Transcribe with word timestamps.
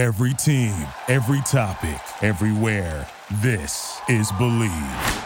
Every 0.00 0.32
team, 0.32 0.72
every 1.08 1.42
topic, 1.42 2.00
everywhere. 2.22 3.06
This 3.42 4.00
is 4.08 4.32
Bleav. 4.32 5.24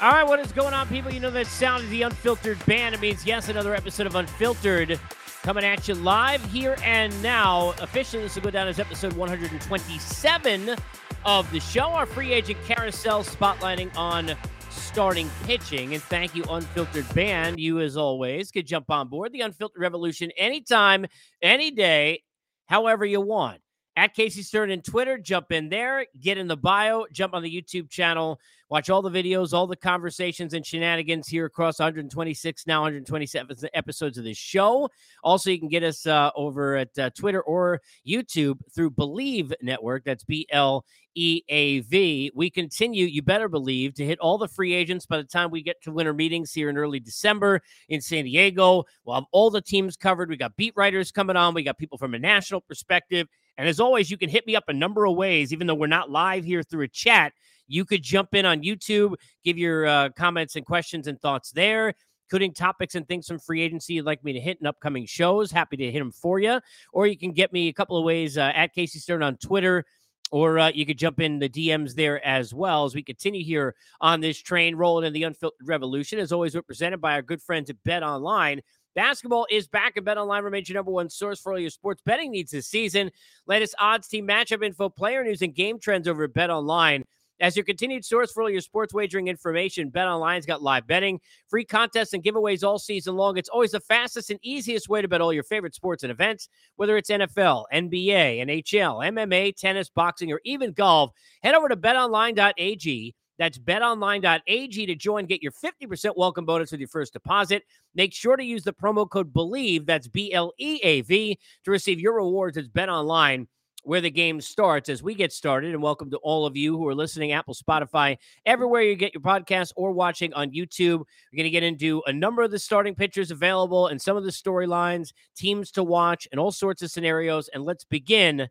All 0.00 0.10
right, 0.10 0.26
what 0.26 0.40
is 0.40 0.50
going 0.50 0.74
on, 0.74 0.88
people? 0.88 1.12
You 1.12 1.20
know 1.20 1.30
that 1.30 1.46
sound 1.46 1.84
is 1.84 1.90
the 1.90 2.02
Unfiltered 2.02 2.66
Band. 2.66 2.96
It 2.96 3.00
means, 3.00 3.24
yes, 3.24 3.48
another 3.48 3.76
episode 3.76 4.08
of 4.08 4.16
Unfiltered 4.16 4.98
coming 5.44 5.64
at 5.64 5.86
you 5.86 5.94
live 5.94 6.44
here 6.46 6.74
and 6.82 7.22
now. 7.22 7.74
Officially, 7.80 8.24
this 8.24 8.34
will 8.34 8.42
go 8.42 8.50
down 8.50 8.66
as 8.66 8.80
episode 8.80 9.12
127 9.12 10.76
of 11.24 11.48
the 11.52 11.60
show. 11.60 11.90
Our 11.90 12.06
free 12.06 12.32
agent 12.32 12.58
carousel 12.66 13.22
spotlighting 13.22 13.96
on 13.96 14.32
starting 14.72 15.30
pitching. 15.44 15.94
And 15.94 16.02
thank 16.02 16.34
you, 16.34 16.44
Unfiltered 16.48 17.12
Band. 17.14 17.60
You, 17.60 17.80
as 17.80 17.96
always, 17.96 18.50
could 18.50 18.66
jump 18.66 18.90
on 18.90 19.08
board 19.08 19.32
the 19.32 19.42
Unfiltered 19.42 19.80
Revolution 19.80 20.30
anytime, 20.36 21.06
any 21.40 21.70
day, 21.70 22.22
however 22.66 23.04
you 23.04 23.20
want. 23.20 23.60
At 23.94 24.14
Casey 24.14 24.42
Stern 24.42 24.70
and 24.70 24.82
Twitter, 24.82 25.18
jump 25.18 25.52
in 25.52 25.68
there, 25.68 26.06
get 26.18 26.38
in 26.38 26.48
the 26.48 26.56
bio, 26.56 27.04
jump 27.12 27.34
on 27.34 27.42
the 27.42 27.54
YouTube 27.54 27.90
channel, 27.90 28.40
watch 28.72 28.88
all 28.88 29.02
the 29.02 29.10
videos, 29.10 29.52
all 29.52 29.66
the 29.66 29.76
conversations 29.76 30.54
and 30.54 30.64
shenanigans 30.64 31.28
here 31.28 31.44
across 31.44 31.78
126, 31.78 32.66
now 32.66 32.80
127 32.80 33.68
episodes 33.74 34.16
of 34.16 34.24
this 34.24 34.38
show. 34.38 34.88
Also, 35.22 35.50
you 35.50 35.58
can 35.58 35.68
get 35.68 35.82
us 35.82 36.06
uh, 36.06 36.30
over 36.34 36.76
at 36.76 36.98
uh, 36.98 37.10
Twitter 37.10 37.42
or 37.42 37.82
YouTube 38.08 38.60
through 38.74 38.90
Bleav 38.90 39.52
Network. 39.60 40.04
That's 40.04 40.24
B 40.24 40.46
L 40.50 40.86
E 41.14 41.42
A 41.50 41.80
V. 41.80 42.32
We 42.34 42.48
continue, 42.48 43.04
you 43.04 43.20
better 43.20 43.46
believe, 43.46 43.92
to 43.96 44.06
hit 44.06 44.18
all 44.20 44.38
the 44.38 44.48
free 44.48 44.72
agents 44.72 45.04
by 45.04 45.18
the 45.18 45.24
time 45.24 45.50
we 45.50 45.62
get 45.62 45.82
to 45.82 45.92
winter 45.92 46.14
meetings 46.14 46.54
here 46.54 46.70
in 46.70 46.78
early 46.78 46.98
December 46.98 47.60
in 47.90 48.00
San 48.00 48.24
Diego. 48.24 48.84
We'll 49.04 49.16
have 49.16 49.24
all 49.32 49.50
the 49.50 49.60
teams 49.60 49.98
covered. 49.98 50.30
We 50.30 50.38
got 50.38 50.56
beat 50.56 50.72
writers 50.76 51.12
coming 51.12 51.36
on, 51.36 51.52
we 51.52 51.62
got 51.62 51.76
people 51.76 51.98
from 51.98 52.14
a 52.14 52.18
national 52.18 52.62
perspective. 52.62 53.28
And 53.58 53.68
as 53.68 53.80
always, 53.80 54.10
you 54.10 54.16
can 54.16 54.30
hit 54.30 54.46
me 54.46 54.56
up 54.56 54.64
a 54.68 54.72
number 54.72 55.04
of 55.04 55.14
ways, 55.14 55.52
even 55.52 55.66
though 55.66 55.74
we're 55.74 55.88
not 55.88 56.08
live 56.08 56.42
here 56.42 56.62
through 56.62 56.84
a 56.84 56.88
chat. 56.88 57.34
You 57.72 57.86
could 57.86 58.02
jump 58.02 58.34
in 58.34 58.44
on 58.44 58.62
YouTube, 58.62 59.14
give 59.44 59.56
your 59.56 59.86
uh, 59.86 60.10
comments 60.10 60.56
and 60.56 60.66
questions 60.66 61.06
and 61.06 61.18
thoughts 61.18 61.52
there, 61.52 61.94
including 62.28 62.52
topics 62.52 62.94
and 62.96 63.08
things 63.08 63.26
from 63.26 63.38
free 63.38 63.62
agency 63.62 63.94
you'd 63.94 64.04
like 64.04 64.22
me 64.22 64.34
to 64.34 64.40
hit 64.40 64.58
in 64.60 64.66
upcoming 64.66 65.06
shows. 65.06 65.50
Happy 65.50 65.78
to 65.78 65.90
hit 65.90 65.98
them 65.98 66.12
for 66.12 66.38
you. 66.38 66.60
Or 66.92 67.06
you 67.06 67.16
can 67.16 67.32
get 67.32 67.50
me 67.50 67.68
a 67.68 67.72
couple 67.72 67.96
of 67.96 68.04
ways 68.04 68.36
uh, 68.36 68.52
at 68.54 68.74
Casey 68.74 68.98
Stern 68.98 69.22
on 69.22 69.38
Twitter. 69.38 69.86
Or 70.30 70.58
uh, 70.58 70.70
you 70.74 70.84
could 70.84 70.98
jump 70.98 71.18
in 71.18 71.38
the 71.38 71.48
DMs 71.48 71.94
there 71.94 72.22
as 72.26 72.52
well 72.52 72.84
as 72.84 72.94
we 72.94 73.02
continue 73.02 73.42
here 73.42 73.74
on 74.02 74.20
this 74.20 74.38
train 74.38 74.76
rolling 74.76 75.06
in 75.06 75.14
the 75.14 75.22
unfiltered 75.22 75.66
revolution. 75.66 76.18
As 76.18 76.30
always, 76.30 76.54
represented 76.54 77.00
by 77.00 77.14
our 77.14 77.22
good 77.22 77.40
friends 77.40 77.70
at 77.70 77.82
Bet 77.84 78.02
Online. 78.02 78.60
Basketball 78.94 79.46
is 79.50 79.66
back, 79.66 79.96
and 79.96 80.04
Bet 80.04 80.18
Online 80.18 80.44
remains 80.44 80.68
your 80.68 80.76
number 80.76 80.90
one 80.90 81.08
source 81.08 81.40
for 81.40 81.52
all 81.52 81.58
your 81.58 81.70
sports 81.70 82.02
betting 82.04 82.30
needs 82.32 82.50
this 82.50 82.66
season. 82.66 83.10
Latest 83.46 83.74
odds, 83.78 84.08
team 84.08 84.28
matchup 84.28 84.62
info, 84.62 84.90
player 84.90 85.24
news, 85.24 85.40
and 85.40 85.54
game 85.54 85.78
trends 85.78 86.06
over 86.06 86.24
at 86.24 86.34
Bet 86.34 86.50
Online. 86.50 87.01
As 87.42 87.56
your 87.56 87.64
continued 87.64 88.04
source 88.04 88.30
for 88.30 88.44
all 88.44 88.48
your 88.48 88.60
sports 88.60 88.94
wagering 88.94 89.26
information, 89.26 89.88
Bet 89.88 90.06
Online's 90.06 90.46
got 90.46 90.62
live 90.62 90.86
betting, 90.86 91.20
free 91.48 91.64
contests, 91.64 92.12
and 92.12 92.22
giveaways 92.22 92.62
all 92.62 92.78
season 92.78 93.16
long. 93.16 93.36
It's 93.36 93.48
always 93.48 93.72
the 93.72 93.80
fastest 93.80 94.30
and 94.30 94.38
easiest 94.44 94.88
way 94.88 95.02
to 95.02 95.08
bet 95.08 95.20
all 95.20 95.32
your 95.32 95.42
favorite 95.42 95.74
sports 95.74 96.04
and 96.04 96.12
events, 96.12 96.48
whether 96.76 96.96
it's 96.96 97.10
NFL, 97.10 97.64
NBA, 97.74 98.46
NHL, 98.46 99.04
MMA, 99.12 99.56
tennis, 99.56 99.90
boxing, 99.90 100.32
or 100.32 100.40
even 100.44 100.70
golf. 100.70 101.10
Head 101.42 101.56
over 101.56 101.68
to 101.68 101.76
betonline.ag 101.76 103.14
that's 103.38 103.58
betonline.ag 103.58 104.86
to 104.86 104.94
join. 104.94 105.26
Get 105.26 105.42
your 105.42 105.50
50% 105.50 106.16
welcome 106.16 106.44
bonus 106.44 106.70
with 106.70 106.78
your 106.78 106.88
first 106.88 107.12
deposit. 107.12 107.64
Make 107.92 108.12
sure 108.12 108.36
to 108.36 108.44
use 108.44 108.62
the 108.62 108.72
promo 108.72 109.08
code 109.10 109.32
BLEAV, 109.32 109.84
that's 109.84 110.06
B 110.06 110.32
L 110.32 110.52
E 110.58 110.78
A 110.84 111.00
V, 111.00 111.36
to 111.64 111.70
receive 111.72 111.98
your 111.98 112.14
rewards. 112.14 112.56
It's 112.56 112.68
BetOnline 112.68 113.48
where 113.82 114.00
the 114.00 114.10
game 114.10 114.40
starts 114.40 114.88
as 114.88 115.02
we 115.02 115.14
get 115.14 115.32
started. 115.32 115.72
And 115.72 115.82
welcome 115.82 116.10
to 116.10 116.16
all 116.18 116.46
of 116.46 116.56
you 116.56 116.76
who 116.76 116.86
are 116.88 116.94
listening, 116.94 117.32
Apple, 117.32 117.54
Spotify, 117.54 118.16
everywhere 118.46 118.82
you 118.82 118.94
get 118.94 119.14
your 119.14 119.22
podcast 119.22 119.72
or 119.76 119.92
watching 119.92 120.32
on 120.34 120.52
YouTube. 120.52 120.98
We're 121.32 121.36
going 121.36 121.44
to 121.44 121.50
get 121.50 121.62
into 121.62 122.02
a 122.06 122.12
number 122.12 122.42
of 122.42 122.50
the 122.50 122.58
starting 122.58 122.94
pitchers 122.94 123.30
available 123.30 123.88
and 123.88 124.00
some 124.00 124.16
of 124.16 124.24
the 124.24 124.30
storylines, 124.30 125.12
teams 125.36 125.70
to 125.72 125.82
watch, 125.82 126.28
and 126.30 126.40
all 126.40 126.52
sorts 126.52 126.82
of 126.82 126.90
scenarios. 126.90 127.48
And 127.48 127.64
let's 127.64 127.84
begin 127.84 128.48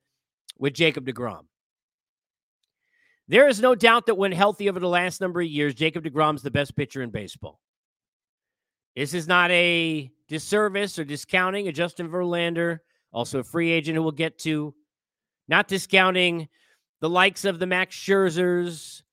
with 0.58 0.74
Jacob 0.74 1.06
DeGrom. 1.06 1.46
There 3.28 3.48
is 3.48 3.62
no 3.62 3.76
doubt 3.76 4.08
that 4.08 4.16
when 4.16 4.34
healthy 4.34 4.70
over 4.70 4.80
the 4.80 4.90
last 4.90 5.22
number 5.22 5.40
of 5.40 5.48
years, 5.48 5.74
Jacob 5.74 6.04
DeGrom's 6.04 6.42
the 6.42 6.52
best 6.52 6.76
pitcher 6.76 7.02
in 7.02 7.12
baseball. 7.12 7.62
This 8.96 9.14
is 9.14 9.26
not 9.26 9.50
a 9.52 10.12
disservice 10.28 11.00
or 11.00 11.06
discounting 11.06 11.70
of 11.70 11.74
Justin 11.74 12.10
Verlander, 12.10 12.80
also 13.14 13.40
a 13.40 13.44
free 13.44 13.72
agent 13.72 13.96
who 13.96 14.04
we'll 14.04 14.12
get 14.12 14.38
to. 14.40 14.76
Not 15.52 15.68
discounting 15.68 16.48
the 17.02 17.10
likes 17.10 17.44
of 17.44 17.60
the 17.60 17.68
Max 17.68 17.94
Scherzers 17.94 19.04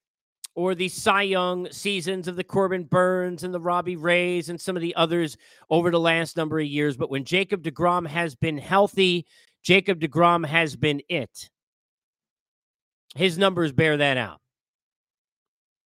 or 0.55 0.73
the 0.73 0.87
Cy 0.87 1.23
Young 1.23 1.69
seasons 1.69 2.29
of 2.29 2.37
the 2.37 2.45
Corbin 2.45 2.85
Burnes 2.85 3.43
and 3.43 3.53
the 3.53 3.59
Robbie 3.59 3.97
Rays 3.97 4.47
and 4.47 4.59
some 4.59 4.77
of 4.77 4.81
the 4.81 4.95
others 4.95 5.35
over 5.69 5.91
the 5.91 5.99
last 5.99 6.37
number 6.37 6.57
of 6.57 6.65
years. 6.65 6.95
But 6.95 7.09
when 7.09 7.25
Jacob 7.25 7.61
DeGrom 7.61 8.07
has 8.07 8.35
been 8.35 8.57
healthy, 8.57 9.25
Jacob 9.63 9.99
DeGrom 9.99 10.45
has 10.45 10.77
been 10.77 11.01
it. 11.09 11.49
His 13.15 13.37
numbers 13.37 13.73
bear 13.73 13.97
that 13.97 14.15
out. 14.15 14.39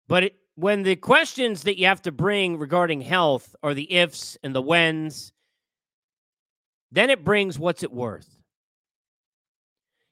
But 0.08 0.24
it, 0.24 0.36
when 0.56 0.82
the 0.82 0.96
questions 0.96 1.62
that 1.62 1.78
you 1.78 1.86
have 1.86 2.02
to 2.02 2.10
bring 2.10 2.58
regarding 2.58 3.02
health 3.02 3.54
are 3.62 3.72
the 3.72 3.92
ifs 3.92 4.36
and 4.42 4.52
the 4.52 4.62
whens, 4.62 5.32
then 6.90 7.08
it 7.08 7.22
brings 7.22 7.56
what's 7.56 7.84
it 7.84 7.92
worth. 7.92 8.39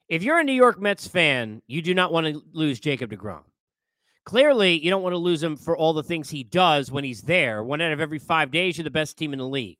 If 0.09 0.23
you're 0.23 0.39
a 0.39 0.43
New 0.43 0.53
York 0.53 0.81
Mets 0.81 1.07
fan, 1.07 1.61
you 1.67 1.83
do 1.83 1.93
not 1.93 2.11
want 2.11 2.25
to 2.25 2.41
lose 2.51 2.79
Jacob 2.79 3.11
DeGrom. 3.11 3.43
Clearly, 4.25 4.83
you 4.83 4.89
don't 4.89 5.03
want 5.03 5.13
to 5.13 5.19
lose 5.19 5.41
him 5.43 5.55
for 5.55 5.77
all 5.77 5.93
the 5.93 6.01
things 6.01 6.31
he 6.31 6.43
does 6.43 6.91
when 6.91 7.03
he's 7.03 7.21
there. 7.21 7.63
One 7.63 7.79
out 7.79 7.91
of 7.91 8.01
every 8.01 8.17
five 8.17 8.49
days, 8.49 8.77
you're 8.77 8.83
the 8.83 8.89
best 8.89 9.19
team 9.19 9.33
in 9.33 9.39
the 9.39 9.47
league. 9.47 9.77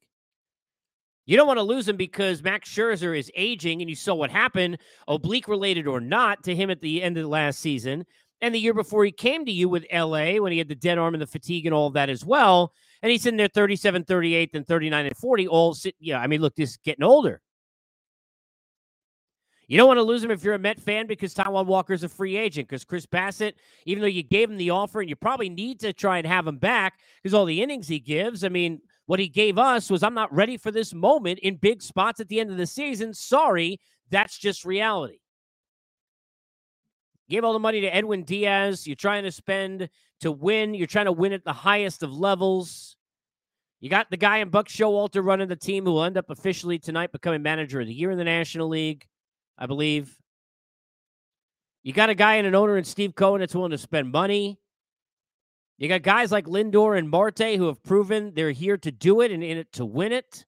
You 1.26 1.36
don't 1.36 1.48
want 1.48 1.58
to 1.58 1.64
lose 1.64 1.88
him 1.88 1.98
because 1.98 2.44
Max 2.44 2.70
Scherzer 2.70 3.18
is 3.18 3.32
aging, 3.36 3.82
and 3.82 3.90
you 3.90 3.96
saw 3.96 4.14
what 4.14 4.30
happened, 4.30 4.78
oblique 5.08 5.48
related 5.48 5.88
or 5.88 6.00
not, 6.00 6.44
to 6.44 6.56
him 6.56 6.70
at 6.70 6.82
the 6.82 7.02
end 7.02 7.18
of 7.18 7.24
the 7.24 7.30
last 7.30 7.60
season. 7.60 8.06
And 8.42 8.54
the 8.54 8.60
year 8.60 8.76
before 8.76 9.04
he 9.06 9.12
came 9.12 9.46
to 9.46 9.52
you 9.52 9.68
with 9.68 9.86
LA 9.92 10.36
when 10.36 10.52
he 10.52 10.60
had 10.60 10.70
the 10.70 10.76
dead 10.76 11.00
arm 11.00 11.16
and 11.16 11.22
the 11.22 11.28
fatigue 11.28 11.66
and 11.66 11.74
all 11.74 11.90
that 11.92 12.10
as 12.10 12.24
well. 12.24 12.74
And 13.02 13.12
he's 13.12 13.26
in 13.26 13.36
there 13.36 13.48
37, 13.48 14.04
38, 14.04 14.52
and 14.54 14.68
39 14.68 15.06
and 15.08 15.18
40, 15.18 15.48
all 15.48 15.74
sit, 15.74 15.96
yeah. 16.00 16.20
I 16.20 16.28
mean, 16.28 16.42
look, 16.42 16.56
this 16.56 16.72
is 16.72 16.78
getting 16.78 17.04
older. 17.04 17.42
You 19.70 19.78
don't 19.78 19.88
want 19.88 20.00
to 20.00 20.04
lose 20.04 20.24
him 20.24 20.32
if 20.32 20.44
you're 20.44 20.56
a 20.56 20.60
Met 20.60 20.82
fan 20.82 21.06
because 21.06 21.36
Taijuan 21.36 21.68
Walker's 21.68 22.04
a 22.04 22.10
free 22.10 22.36
agent. 22.36 22.68
Because 22.68 22.84
Chris 22.84 23.06
Bassitt, 23.06 23.54
even 23.86 24.02
though 24.02 24.08
you 24.08 24.24
gave 24.24 24.50
him 24.50 24.58
the 24.58 24.72
offer 24.72 25.00
and 25.00 25.08
you 25.08 25.16
probably 25.16 25.48
need 25.48 25.80
to 25.82 25.94
try 25.94 26.18
and 26.18 26.26
have 26.26 26.48
him 26.48 26.58
back 26.58 27.00
because 27.22 27.36
all 27.36 27.46
the 27.46 27.62
innings 27.62 27.88
he 27.88 28.00
gives, 28.00 28.44
I 28.44 28.50
mean, 28.50 28.82
what 29.06 29.20
he 29.20 29.28
gave 29.28 29.60
us 29.60 29.92
was 29.92 30.02
I'm 30.02 30.16
not 30.16 30.34
ready 30.34 30.58
for 30.58 30.72
this 30.72 30.92
moment 30.92 31.38
in 31.40 31.56
big 31.56 31.84
spots 31.84 32.20
at 32.20 32.30
the 32.30 32.40
end 32.40 32.50
of 32.50 32.58
the 32.58 32.66
season. 32.66 33.14
Sorry, 33.14 33.80
that's 34.10 34.40
just 34.40 34.66
reality. 34.66 35.20
Gave 37.30 37.44
all 37.44 37.54
the 37.54 37.60
money 37.60 37.82
to 37.82 37.96
Edwin 37.96 38.24
Diaz. 38.24 38.88
You're 38.88 38.96
trying 38.96 39.24
to 39.24 39.32
spend 39.32 39.88
to 40.22 40.32
win. 40.32 40.74
You're 40.74 40.88
trying 40.88 41.06
to 41.06 41.12
win 41.12 41.32
at 41.32 41.44
the 41.44 41.54
highest 41.54 42.02
of 42.02 42.12
levels. 42.12 42.96
You 43.82 43.90
got 43.92 44.10
the 44.10 44.18
guy 44.18 44.38
in 44.38 44.50
Buck 44.50 44.68
Showalter 44.68 45.24
running 45.24 45.48
the 45.48 45.56
team 45.56 45.86
who 45.86 45.92
will 45.92 46.04
end 46.06 46.18
up 46.18 46.32
officially 46.32 46.80
tonight 46.80 47.12
becoming 47.12 47.44
manager 47.44 47.82
of 47.82 47.88
the 47.88 47.94
year 47.94 48.10
in 48.10 48.18
the 48.18 48.24
National 48.24 48.68
League, 48.68 49.06
I 49.60 49.66
believe. 49.66 50.18
You 51.84 51.94
got 51.94 52.10
a 52.10 52.16
guy 52.16 52.36
and 52.36 52.48
an 52.48 52.56
owner 52.56 52.78
in 52.78 52.86
Steve 52.86 53.14
Cohen 53.14 53.42
that's 53.42 53.54
willing 53.54 53.72
to 53.72 53.78
spend 53.78 54.12
money. 54.12 54.58
You 55.78 55.88
got 55.88 56.02
guys 56.02 56.32
like 56.32 56.46
Lindor 56.46 56.98
and 56.98 57.10
Marte 57.10 57.56
who 57.56 57.68
have 57.68 57.84
proven 57.84 58.34
they're 58.34 58.52
here 58.52 58.78
to 58.78 58.92
do 58.92 59.22
it 59.22 59.32
and 59.32 59.44
in 59.44 59.58
it 59.58 59.72
to 59.74 59.86
win 59.86 60.12
it. 60.12 60.46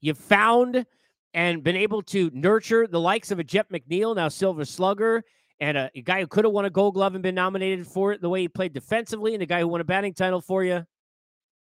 You've 0.00 0.18
found 0.18 0.86
and 1.34 1.62
been 1.62 1.76
able 1.76 2.02
to 2.02 2.30
nurture 2.32 2.86
the 2.86 3.00
likes 3.00 3.30
of 3.30 3.38
a 3.38 3.44
Jeff 3.44 3.68
McNeil, 3.68 4.16
now 4.16 4.28
Silver 4.28 4.64
Slugger, 4.64 5.22
and 5.60 5.76
a, 5.76 5.90
a 5.94 6.02
guy 6.02 6.20
who 6.20 6.26
could 6.26 6.44
have 6.44 6.52
won 6.52 6.64
a 6.64 6.70
gold 6.70 6.94
glove 6.94 7.14
and 7.14 7.22
been 7.22 7.34
nominated 7.34 7.86
for 7.86 8.12
it 8.12 8.20
the 8.20 8.28
way 8.28 8.40
he 8.40 8.48
played 8.48 8.72
defensively, 8.72 9.34
and 9.34 9.42
the 9.42 9.46
guy 9.46 9.60
who 9.60 9.68
won 9.68 9.80
a 9.80 9.84
batting 9.84 10.14
title 10.14 10.40
for 10.40 10.64
you. 10.64 10.84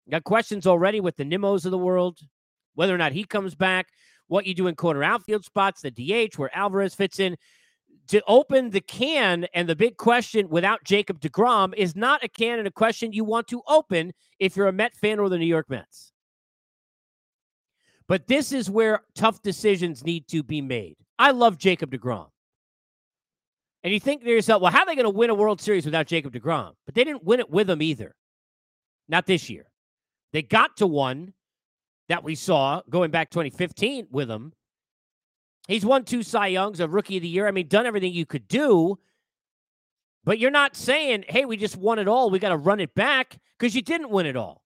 you 0.06 0.11
got 0.11 0.25
questions 0.25 0.67
already 0.67 1.00
with 1.00 1.17
the 1.17 1.25
Nimmos 1.25 1.64
of 1.64 1.70
the 1.70 1.78
world, 1.78 2.19
whether 2.75 2.94
or 2.94 2.99
not 2.99 3.12
he 3.12 3.25
comes 3.25 3.55
back, 3.55 3.88
what 4.28 4.46
you 4.46 4.54
do 4.54 4.66
in 4.66 4.74
corner 4.74 5.02
outfield 5.02 5.44
spots, 5.44 5.82
the 5.82 5.90
DH, 5.90 6.38
where 6.38 6.54
Alvarez 6.56 6.94
fits 6.94 7.20
in 7.20 7.36
to 8.08 8.22
open 8.26 8.70
the 8.70 8.80
can 8.80 9.46
and 9.54 9.69
the 9.69 9.76
big 9.76 9.96
question 9.96 10.48
without 10.48 10.84
Jacob 10.84 11.20
DeGrom 11.20 11.74
is 11.76 11.94
not 11.94 12.24
a 12.24 12.28
can 12.28 12.58
and 12.58 12.69
a 12.69 12.72
question 12.72 13.12
you 13.12 13.24
want 13.24 13.46
to 13.48 13.62
open 13.69 14.12
if 14.38 14.56
you're 14.56 14.69
a 14.69 14.72
Met 14.72 14.94
fan 14.94 15.19
or 15.19 15.28
the 15.28 15.38
New 15.38 15.46
York 15.46 15.69
Mets. 15.70 16.12
But 18.08 18.26
this 18.26 18.52
is 18.52 18.69
where 18.69 19.02
tough 19.14 19.40
decisions 19.42 20.04
need 20.04 20.26
to 20.28 20.42
be 20.42 20.60
made. 20.60 20.96
I 21.18 21.30
love 21.30 21.56
Jacob 21.58 21.90
DeGrom. 21.90 22.28
And 23.84 23.92
you 23.92 24.00
think 24.00 24.22
to 24.22 24.30
yourself, 24.30 24.62
well, 24.62 24.72
how 24.72 24.80
are 24.80 24.86
they 24.86 24.94
going 24.94 25.04
to 25.04 25.10
win 25.10 25.30
a 25.30 25.34
World 25.34 25.60
Series 25.60 25.84
without 25.84 26.06
Jacob 26.06 26.32
DeGrom? 26.32 26.72
But 26.84 26.94
they 26.94 27.04
didn't 27.04 27.25
win 27.25 27.40
it 27.40 27.50
with 27.50 27.68
him 27.68 27.82
either. 27.82 28.14
Not 29.08 29.26
this 29.26 29.50
year. 29.50 29.66
They 30.32 30.42
got 30.42 30.76
to 30.78 30.86
one 30.86 31.34
that 32.12 32.23
we 32.23 32.35
saw 32.35 32.82
going 32.88 33.11
back 33.11 33.31
2015 33.31 34.09
with 34.11 34.31
him 34.31 34.53
He's 35.69 35.87
won 35.87 36.05
two 36.05 36.23
Cy 36.23 36.49
Youngs, 36.49 36.81
a 36.81 36.88
rookie 36.88 37.19
of 37.19 37.23
the 37.23 37.29
year. 37.29 37.47
I 37.47 37.50
mean, 37.50 37.69
done 37.69 37.87
everything 37.87 38.12
you 38.12 38.26
could 38.26 38.49
do. 38.49 38.99
But 40.25 40.38
you're 40.38 40.50
not 40.50 40.76
saying, 40.76 41.25
hey, 41.29 41.44
we 41.44 41.56
just 41.56 41.76
won 41.76 41.99
it 41.99 42.09
all. 42.09 42.31
We 42.31 42.38
got 42.38 42.50
to 42.50 42.56
run 42.56 42.81
it 42.81 42.94
back 42.94 43.38
because 43.59 43.75
you 43.75 43.82
didn't 43.82 44.11
win 44.11 44.26
it 44.26 44.37
all. 44.37 44.62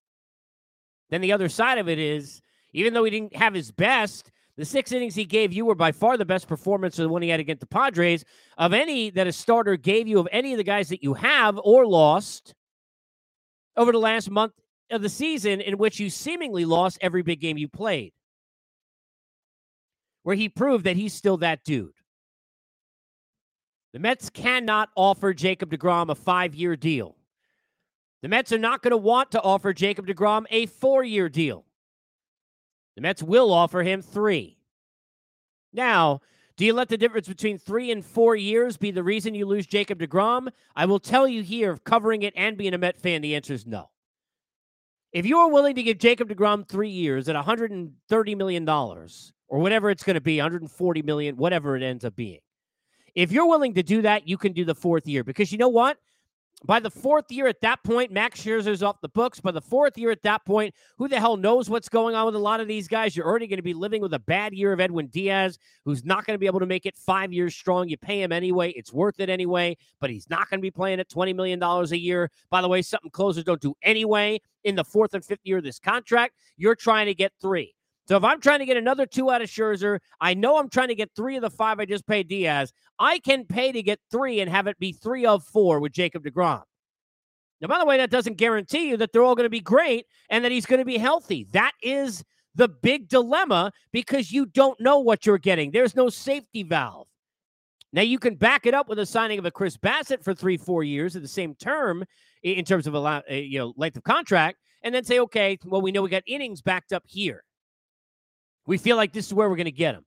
Then 1.11 1.21
the 1.21 1.33
other 1.33 1.49
side 1.49 1.79
of 1.79 1.89
it 1.89 1.99
is, 1.99 2.43
even 2.73 2.93
though 2.93 3.05
he 3.05 3.11
didn't 3.11 3.37
have 3.37 3.55
his 3.55 3.71
best, 3.71 4.31
the 4.57 4.65
six 4.65 4.93
innings 4.93 5.15
he 5.15 5.25
gave 5.25 5.53
you 5.53 5.65
were 5.65 5.75
by 5.75 5.93
far 5.93 6.17
the 6.17 6.25
best 6.25 6.49
performance 6.49 6.99
of 6.99 7.05
the 7.05 7.09
one 7.09 7.23
he 7.23 7.29
had 7.29 7.41
against 7.41 7.61
the 7.61 7.67
Padres 7.67 8.25
of 8.59 8.73
any 8.73 9.11
that 9.11 9.27
a 9.27 9.33
starter 9.33 9.77
gave 9.77 10.09
you 10.09 10.19
of 10.19 10.29
any 10.33 10.53
of 10.53 10.59
the 10.59 10.65
guys 10.65 10.89
that 10.89 11.03
you 11.03 11.15
have 11.15 11.59
or 11.63 11.87
lost 11.87 12.55
over 13.77 13.93
the 13.93 13.99
last 13.99 14.31
month 14.31 14.53
of 14.91 15.03
the 15.03 15.09
season, 15.09 15.61
in 15.61 15.79
which 15.79 15.99
you 15.99 16.11
seemingly 16.11 16.65
lost 16.65 16.99
every 17.00 17.23
big 17.23 17.41
game 17.41 17.59
you 17.59 17.69
played, 17.69 18.12
where 20.23 20.37
he 20.37 20.49
proved 20.49 20.85
that 20.85 20.97
he's 20.97 21.12
still 21.12 21.37
that 21.38 21.65
dude. 21.65 21.93
The 23.93 23.99
Mets 23.99 24.29
cannot 24.31 24.91
offer 24.94 25.33
Jacob 25.33 25.71
DeGrom 25.71 26.11
a 26.11 26.15
five 26.15 26.55
year 26.55 26.77
deal. 26.77 27.17
The 28.23 28.29
Mets 28.29 28.53
are 28.53 28.59
not 28.59 28.83
going 28.83 28.91
to 28.91 28.97
want 28.97 29.31
to 29.33 29.41
offer 29.41 29.73
Jacob 29.73 30.06
DeGrom 30.06 30.44
a 30.50 30.67
four 30.67 31.03
year 31.03 31.29
deal. 31.29 31.65
The 32.94 33.03
Mets 33.03 33.23
will 33.23 33.53
offer 33.53 33.83
him 33.83 34.03
three. 34.03 34.59
Now, 35.73 36.21
do 36.56 36.65
you 36.65 36.73
let 36.73 36.88
the 36.88 36.97
difference 36.97 37.29
between 37.29 37.59
three 37.59 37.91
and 37.91 38.05
four 38.05 38.35
years 38.35 38.79
be 38.79 38.91
the 38.91 39.03
reason 39.03 39.35
you 39.35 39.47
lose 39.47 39.67
Jacob 39.67 39.99
DeGrom? 39.99 40.49
I 40.75 40.87
will 40.87 40.99
tell 40.99 41.29
you 41.29 41.43
here, 41.43 41.77
covering 41.77 42.23
it 42.23 42.33
and 42.37 42.56
being 42.56 42.73
a 42.73 42.79
Met 42.79 42.97
fan, 42.97 43.21
the 43.21 43.35
answer 43.35 43.53
is 43.53 43.67
no. 43.67 43.91
If 45.17 45.25
you 45.25 45.39
are 45.39 45.49
willing 45.49 45.77
to 45.77 45.83
give 45.83 45.97
Jacob 45.97 46.29
DeGrom 46.29 46.69
three 46.69 46.91
years 46.91 47.27
at 47.31 47.37
$130 47.37 48.37
million, 48.37 48.69
or 48.69 49.09
whatever 49.49 49.89
it's 49.89 50.03
going 50.03 50.13
to 50.13 50.21
be, 50.21 50.37
140 50.37 51.01
million, 51.01 51.39
whatever 51.39 51.75
it 51.75 51.83
ends 51.83 52.05
up 52.05 52.15
being, 52.15 52.41
if 53.15 53.33
you're 53.33 53.49
willing 53.49 53.73
to 53.73 53.83
do 53.83 54.03
that, 54.03 54.29
you 54.29 54.37
can 54.37 54.53
do 54.53 54.67
the 54.67 54.75
fourth 54.75 55.07
year 55.07 55.25
because 55.25 55.51
you 55.51 55.57
know 55.57 55.71
what? 55.71 55.97
By 56.64 56.81
the 56.81 56.91
fourth 56.91 57.31
year 57.31 57.47
at 57.47 57.61
that 57.61 57.82
point, 57.85 58.11
Max 58.11 58.43
Scherzer's 58.43 58.82
off 58.82 59.00
the 59.03 59.11
books. 59.11 59.41
By 59.41 59.50
the 59.50 59.61
fourth 59.61 59.99
year 59.99 60.11
at 60.11 60.23
that 60.23 60.44
point, 60.47 60.75
who 60.97 61.06
the 61.06 61.20
hell 61.20 61.37
knows 61.37 61.69
what's 61.69 61.88
going 61.88 62.14
on 62.14 62.25
with 62.25 62.35
a 62.35 62.41
lot 62.41 62.61
of 62.61 62.67
these 62.67 62.88
guys? 62.88 63.14
You're 63.14 63.26
already 63.26 63.47
going 63.47 63.58
to 63.58 63.62
be 63.62 63.75
living 63.75 64.00
with 64.00 64.14
a 64.14 64.19
bad 64.19 64.55
year 64.55 64.73
of 64.73 64.81
Edwin 64.81 65.08
Diaz, 65.08 65.58
who's 65.85 66.05
not 66.05 66.26
going 66.26 66.35
to 66.35 66.38
be 66.38 66.47
able 66.47 66.61
to 66.61 66.67
make 66.67 66.87
it 66.87 66.97
five 66.97 67.31
years 67.31 67.55
strong. 67.55 67.88
You 67.88 67.99
pay 67.99 68.23
him 68.23 68.32
anyway. 68.32 68.70
It's 68.70 68.93
worth 68.93 69.20
it 69.20 69.29
anyway, 69.29 69.76
but 70.00 70.08
he's 70.08 70.31
not 70.31 70.49
going 70.49 70.58
to 70.58 70.62
be 70.62 70.70
playing 70.70 70.99
at 70.99 71.11
$20 71.11 71.37
million 71.37 71.62
a 71.62 71.85
year. 71.94 72.31
By 72.50 72.62
the 72.62 72.69
way, 72.69 72.81
something 72.81 73.11
closers 73.11 73.44
don't 73.44 73.61
do 73.61 73.75
anyway 73.82 74.41
in 74.64 74.76
the 74.76 74.85
fourth 74.85 75.12
and 75.12 75.25
fifth 75.25 75.44
year 75.44 75.59
of 75.59 75.64
this 75.64 75.79
contract. 75.79 76.35
You're 76.56 76.75
trying 76.75 77.06
to 77.06 77.14
get 77.14 77.32
three. 77.41 77.75
So 78.08 78.17
if 78.17 78.23
I'm 78.23 78.41
trying 78.41 78.61
to 78.61 78.67
get 78.67 78.76
another 78.76 79.05
two 79.05 79.31
out 79.31 79.43
of 79.43 79.49
Scherzer, 79.49 79.99
I 80.20 80.35
know 80.35 80.58
I'm 80.58 80.69
trying 80.69 80.88
to 80.88 80.94
get 80.94 81.11
three 81.17 81.37
of 81.37 81.43
the 81.43 81.50
five 81.50 81.81
I 81.81 81.87
just 81.87 82.06
paid 82.06 82.29
Diaz. 82.29 82.73
I 82.99 83.19
can 83.19 83.44
pay 83.44 83.73
to 83.73 83.82
get 83.82 83.99
three 84.11 84.41
and 84.41 84.50
have 84.50 84.69
it 84.69 84.79
be 84.79 84.93
three 84.93 85.26
of 85.26 85.44
four 85.44 85.81
with 85.81 85.93
Jacob 85.93 86.25
DeGrom. 86.25 86.62
Now, 87.61 87.69
by 87.69 87.79
the 87.79 87.87
way, 87.87 87.97
that 87.97 88.11
doesn't 88.11 88.37
guarantee 88.37 88.88
you 88.88 88.97
that 88.99 89.12
they're 89.12 89.23
all 89.23 89.35
going 89.35 89.47
to 89.47 89.50
be 89.50 89.61
great 89.61 90.06
and 90.31 90.44
that 90.44 90.53
he's 90.53 90.67
going 90.67 90.79
to 90.79 90.85
be 90.85 90.99
healthy. 90.99 91.47
That 91.53 91.73
is 91.82 92.23
the 92.55 92.69
big 92.69 93.08
dilemma 93.08 93.73
because 93.93 94.31
you 94.31 94.47
don't 94.47 94.79
know 94.81 94.99
what 94.99 95.26
you're 95.26 95.38
getting. 95.38 95.70
There's 95.70 95.97
no 95.97 96.09
safety 96.09 96.62
valve. 96.62 97.09
Now 97.93 98.02
you 98.02 98.19
can 98.19 98.35
back 98.35 98.67
it 98.67 98.75
up 98.75 98.88
with 98.88 98.99
a 98.99 99.06
signing 99.06 99.38
of 99.38 99.47
a 99.47 99.50
Chris 99.50 99.76
Bassitt 99.76 100.23
for 100.23 100.35
three, 100.35 100.56
four 100.56 100.85
years 100.85 101.17
at 101.17 101.23
the 101.23 101.29
same 101.29 101.55
term 101.55 102.05
in 102.43 102.64
terms 102.64 102.87
of 102.87 102.94
a 102.94 103.25
eh, 103.29 103.37
you 103.37 103.59
know 103.59 103.73
length 103.76 103.97
of 103.97 104.05
contract, 104.05 104.59
and 104.82 104.94
then 104.94 105.05
say, 105.05 105.19
okay, 105.20 105.59
well 105.64 105.81
we 105.81 105.93
know 105.93 106.02
we 106.02 106.11
got 106.11 106.23
innings 106.26 106.61
backed 106.61 106.93
up 106.93 107.05
here. 107.06 107.43
We 108.67 108.79
feel 108.79 108.97
like 108.97 109.13
this 109.13 109.27
is 109.27 109.35
where 109.35 109.49
we're 109.49 109.57
going 109.57 109.67
to 109.67 109.71
get 109.73 109.95
him. 109.95 110.05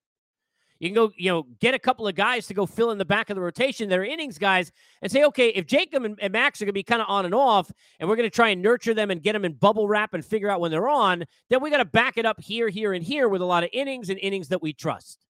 You 0.80 0.88
can 0.88 0.96
go, 0.96 1.12
you 1.18 1.30
know, 1.30 1.46
get 1.60 1.74
a 1.74 1.80
couple 1.80 2.08
of 2.08 2.16
guys 2.16 2.48
to 2.48 2.54
go 2.54 2.66
fill 2.66 2.92
in 2.92 2.98
the 2.98 3.06
back 3.06 3.30
of 3.30 3.36
the 3.36 3.42
rotation 3.42 3.90
that 3.90 4.00
are 4.00 4.06
innings 4.06 4.38
guys 4.38 4.72
and 5.02 5.12
say, 5.12 5.26
okay, 5.26 5.50
if 5.50 5.66
Jacob 5.66 6.06
and, 6.06 6.18
and 6.22 6.32
Max 6.32 6.62
are 6.62 6.66
going 6.66 6.70
to 6.70 6.74
be 6.74 6.84
kind 6.84 7.02
of 7.02 7.10
on 7.10 7.26
and 7.26 7.36
off, 7.36 7.70
and 8.00 8.08
we're 8.08 8.16
going 8.16 8.30
to 8.30 8.34
try 8.36 8.50
and 8.50 8.62
nurture 8.62 8.94
them 8.94 9.12
and 9.12 9.22
get 9.22 9.34
them 9.34 9.44
in 9.44 9.54
bubble 9.54 9.90
wrap 9.90 10.14
and 10.14 10.24
figure 10.24 10.50
out 10.50 10.62
when 10.62 10.72
they're 10.72 10.88
on, 10.88 11.26
then 11.50 11.62
we 11.62 11.70
got 11.70 11.78
to 11.78 11.86
back 11.86 12.18
it 12.18 12.26
up 12.26 12.40
here, 12.40 12.70
here, 12.70 12.94
and 12.94 13.04
here 13.04 13.28
with 13.28 13.42
a 13.42 13.46
lot 13.46 13.64
of 13.64 13.70
innings 13.74 14.10
and 14.10 14.20
innings 14.20 14.48
that 14.48 14.62
we 14.62 14.72
trust. 14.72 15.26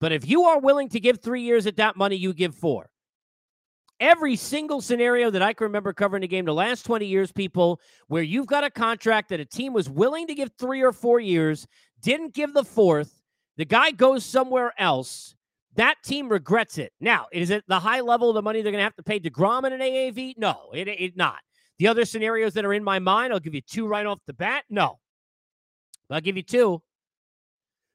But 0.00 0.10
if 0.10 0.28
you 0.28 0.42
are 0.44 0.58
willing 0.58 0.88
to 0.90 1.00
give 1.00 1.20
three 1.20 1.42
years 1.42 1.66
at 1.66 1.76
that 1.76 1.96
money, 1.96 2.16
you 2.16 2.34
give 2.34 2.54
four. 2.54 2.90
Every 3.98 4.36
single 4.36 4.82
scenario 4.82 5.30
that 5.30 5.40
I 5.40 5.54
can 5.54 5.64
remember 5.64 5.94
covering 5.94 6.20
the 6.20 6.28
game 6.28 6.44
the 6.44 6.52
last 6.52 6.82
20 6.84 7.06
years, 7.06 7.32
people, 7.32 7.80
where 8.08 8.22
you've 8.22 8.46
got 8.46 8.62
a 8.62 8.70
contract 8.70 9.30
that 9.30 9.40
a 9.40 9.44
team 9.44 9.72
was 9.72 9.88
willing 9.88 10.26
to 10.26 10.34
give 10.34 10.50
three 10.58 10.82
or 10.82 10.92
four 10.92 11.18
years, 11.18 11.66
didn't 12.02 12.34
give 12.34 12.52
the 12.52 12.64
fourth, 12.64 13.20
the 13.56 13.64
guy 13.64 13.90
goes 13.90 14.24
somewhere 14.24 14.72
else. 14.78 15.34
That 15.76 15.96
team 16.04 16.28
regrets 16.28 16.78
it. 16.78 16.92
Now, 17.00 17.26
is 17.32 17.50
it 17.50 17.64
the 17.68 17.80
high 17.80 18.00
level 18.00 18.30
of 18.30 18.34
the 18.34 18.42
money 18.42 18.62
they're 18.62 18.72
going 18.72 18.80
to 18.80 18.84
have 18.84 18.96
to 18.96 19.02
pay 19.02 19.20
DeGrom 19.20 19.66
in 19.66 19.72
an 19.72 19.80
AAV? 19.80 20.34
No, 20.38 20.70
it, 20.72 20.88
it 20.88 21.16
not. 21.16 21.38
The 21.78 21.88
other 21.88 22.04
scenarios 22.06 22.54
that 22.54 22.64
are 22.64 22.72
in 22.72 22.82
my 22.82 22.98
mind, 22.98 23.32
I'll 23.32 23.40
give 23.40 23.54
you 23.54 23.60
two 23.60 23.86
right 23.86 24.06
off 24.06 24.18
the 24.26 24.32
bat. 24.32 24.64
No, 24.70 24.98
But 26.08 26.16
I'll 26.16 26.20
give 26.22 26.36
you 26.36 26.42
two. 26.42 26.82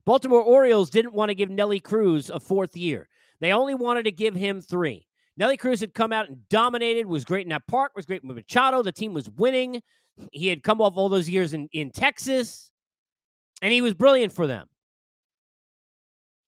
Baltimore 0.05 0.41
Orioles 0.41 0.89
didn't 0.89 1.13
want 1.13 1.29
to 1.29 1.35
give 1.35 1.49
Nelly 1.49 1.79
Cruz 1.79 2.29
a 2.29 2.39
fourth 2.39 2.75
year. 2.75 3.07
They 3.39 3.53
only 3.53 3.75
wanted 3.75 4.03
to 4.03 4.11
give 4.11 4.35
him 4.35 4.61
three. 4.61 5.07
Nelly 5.37 5.57
Cruz 5.57 5.79
had 5.79 5.93
come 5.93 6.11
out 6.11 6.27
and 6.27 6.47
dominated, 6.49 7.05
was 7.05 7.25
great 7.25 7.45
in 7.45 7.49
that 7.49 7.65
park, 7.67 7.93
was 7.95 8.05
great 8.05 8.23
with 8.23 8.35
Machado. 8.35 8.83
The 8.83 8.91
team 8.91 9.13
was 9.13 9.29
winning. 9.31 9.81
He 10.31 10.47
had 10.47 10.61
come 10.63 10.81
off 10.81 10.93
all 10.95 11.09
those 11.09 11.29
years 11.29 11.53
in, 11.53 11.67
in 11.71 11.89
Texas, 11.89 12.70
and 13.61 13.71
he 13.71 13.81
was 13.81 13.93
brilliant 13.93 14.33
for 14.33 14.47
them. 14.47 14.67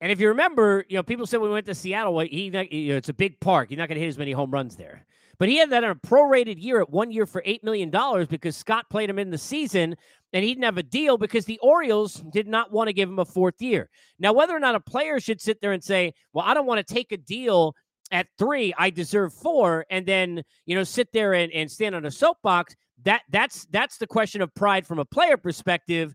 And 0.02 0.12
if 0.12 0.20
you 0.20 0.30
remember, 0.30 0.84
you 0.90 0.98
know, 0.98 1.04
people 1.04 1.26
said 1.26 1.40
when 1.40 1.50
we 1.50 1.54
went 1.54 1.66
to 1.68 1.76
Seattle, 1.76 2.20
he, 2.20 2.46
you 2.46 2.52
know, 2.92 2.98
it's 2.98 3.10
a 3.10 3.14
big 3.14 3.40
park. 3.40 3.72
You're 3.72 3.78
not 3.78 3.88
going 3.88 3.96
to 3.96 4.02
hit 4.02 4.10
as 4.10 4.18
many 4.18 4.34
home 4.34 4.52
runs 4.52 4.76
there. 4.76 5.06
But 5.40 5.50
he 5.50 5.58
had 5.58 5.70
that 5.72 5.84
on 5.84 5.92
a 5.92 5.96
prorated 5.96 6.62
year 6.62 6.82
at 6.82 6.90
one 6.90 7.12
year 7.12 7.26
for 7.26 7.42
$8 7.42 7.64
million 7.64 7.90
because 8.30 8.58
Scott 8.58 8.90
played 8.90 9.10
him 9.10 9.18
in 9.18 9.32
the 9.32 9.38
season 9.38 9.96
and 10.34 10.44
he 10.44 10.52
didn't 10.52 10.66
have 10.66 10.78
a 10.78 10.84
deal 10.84 11.18
because 11.18 11.46
the 11.46 11.60
Orioles 11.60 12.16
did 12.16 12.48
not 12.48 12.72
want 12.72 12.88
to 12.88 12.94
give 12.94 13.08
him 13.10 13.20
a 13.20 13.26
fourth 13.26 13.62
year. 13.62 13.90
Now, 14.20 14.34
whether 14.34 14.56
or 14.56 14.60
not 14.60 14.76
a 14.76 14.80
player 14.80 15.20
should 15.20 15.40
sit 15.42 15.62
there 15.62 15.72
and 15.72 15.84
say, 15.84 16.14
well, 16.34 16.46
I 16.46 16.54
don't 16.54 16.66
want 16.66 16.86
to 16.86 16.94
take 16.94 17.12
a 17.12 17.18
deal 17.18 17.76
at 18.12 18.28
three, 18.38 18.74
I 18.78 18.90
deserve 18.90 19.34
four, 19.34 19.86
and 19.90 20.06
then, 20.06 20.44
you 20.66 20.76
know, 20.76 20.84
sit 20.84 21.12
there 21.14 21.34
and, 21.34 21.52
and 21.52 21.72
stand 21.72 21.96
on 21.96 22.06
a 22.06 22.12
soapbox, 22.12 22.76
that 23.04 23.22
that's 23.30 23.66
that's 23.72 23.98
the 23.98 24.08
question 24.08 24.42
of 24.42 24.54
pride 24.54 24.86
from 24.86 25.00
a 25.00 25.06
player 25.06 25.36
perspective 25.36 26.14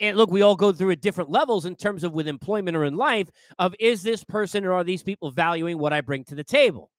and 0.00 0.16
look, 0.16 0.30
we 0.30 0.42
all 0.42 0.56
go 0.56 0.72
through 0.72 0.90
at 0.90 1.00
different 1.00 1.30
levels 1.30 1.66
in 1.66 1.76
terms 1.76 2.04
of 2.04 2.12
with 2.12 2.26
employment 2.26 2.76
or 2.76 2.84
in 2.84 2.96
life 2.96 3.28
of 3.58 3.74
is 3.78 4.02
this 4.02 4.24
person 4.24 4.64
or 4.64 4.72
are 4.72 4.84
these 4.84 5.02
people 5.02 5.30
valuing 5.30 5.78
what 5.78 5.92
I 5.92 6.00
bring 6.00 6.24
to 6.24 6.34
the 6.34 6.44
table? 6.44 6.90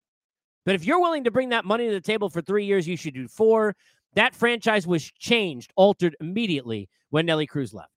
But 0.65 0.75
if 0.75 0.85
you're 0.85 1.01
willing 1.01 1.25
to 1.25 1.31
bring 1.31 1.49
that 1.49 1.65
money 1.65 1.87
to 1.87 1.93
the 1.93 2.01
table 2.01 2.29
for 2.29 2.41
three 2.41 2.65
years, 2.65 2.87
you 2.87 2.95
should 2.95 3.13
do 3.13 3.27
four. 3.27 3.75
That 4.15 4.35
franchise 4.35 4.87
was 4.87 5.11
changed, 5.11 5.73
altered 5.75 6.15
immediately 6.21 6.87
when 7.09 7.25
Nelly 7.25 7.47
Cruz 7.47 7.73
left. 7.73 7.89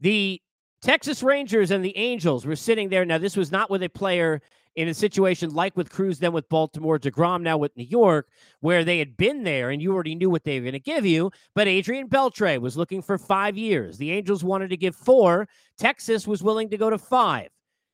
The 0.00 0.40
Texas 0.82 1.22
Rangers 1.22 1.70
and 1.70 1.84
the 1.84 1.96
Angels 1.96 2.46
were 2.46 2.56
sitting 2.56 2.88
there. 2.88 3.04
Now, 3.04 3.18
this 3.18 3.36
was 3.36 3.52
not 3.52 3.70
with 3.70 3.82
a 3.82 3.88
player 3.88 4.40
in 4.76 4.88
a 4.88 4.94
situation 4.94 5.54
like 5.54 5.76
with 5.76 5.90
Cruz, 5.90 6.18
then 6.18 6.32
with 6.32 6.48
Baltimore, 6.50 6.98
DeGrom 6.98 7.40
now 7.42 7.56
with 7.56 7.76
New 7.76 7.84
York, 7.84 8.28
where 8.60 8.84
they 8.84 8.98
had 8.98 9.16
been 9.16 9.42
there 9.42 9.70
and 9.70 9.80
you 9.80 9.92
already 9.92 10.14
knew 10.14 10.30
what 10.30 10.44
they 10.44 10.58
were 10.58 10.64
going 10.64 10.72
to 10.74 10.78
give 10.78 11.06
you. 11.06 11.30
But 11.54 11.66
Adrian 11.66 12.08
Beltre 12.08 12.60
was 12.60 12.76
looking 12.76 13.02
for 13.02 13.16
five 13.16 13.56
years. 13.56 13.96
The 13.96 14.12
Angels 14.12 14.44
wanted 14.44 14.70
to 14.70 14.76
give 14.76 14.94
four. 14.94 15.48
Texas 15.78 16.26
was 16.26 16.42
willing 16.42 16.68
to 16.70 16.76
go 16.76 16.90
to 16.90 16.98
five. 16.98 17.48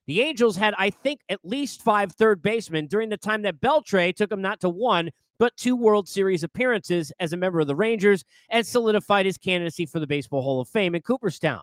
The 0.09 0.21
Angels 0.21 0.57
had, 0.57 0.75
I 0.77 0.91
think, 0.91 1.21
at 1.29 1.39
least 1.45 1.83
five 1.83 2.13
third 2.13 2.43
basemen 2.43 2.89
during 2.89 3.09
the 3.09 3.17
time 3.17 3.43
that 3.43 3.61
Beltre 3.61 4.15
took 4.15 4.31
them 4.31 4.43
not 4.43 4.61
to 4.61 4.69
one, 4.69 5.11
but 5.39 5.57
two 5.57 5.77
World 5.77 6.09
Series 6.09 6.43
appearances 6.43 7.13
as 7.21 7.33
a 7.33 7.37
member 7.37 7.61
of 7.61 7.69
the 7.69 7.77
Rangers 7.77 8.25
and 8.51 8.67
solidified 8.67 9.27
his 9.27 9.39
candidacy 9.39 9.87
for 9.87 10.01
the 10.01 10.07
Baseball 10.07 10.43
Hall 10.43 10.61
of 10.61 10.69
Fame 10.69 10.97
in 10.97 11.03
Cooperstown. 11.03 11.63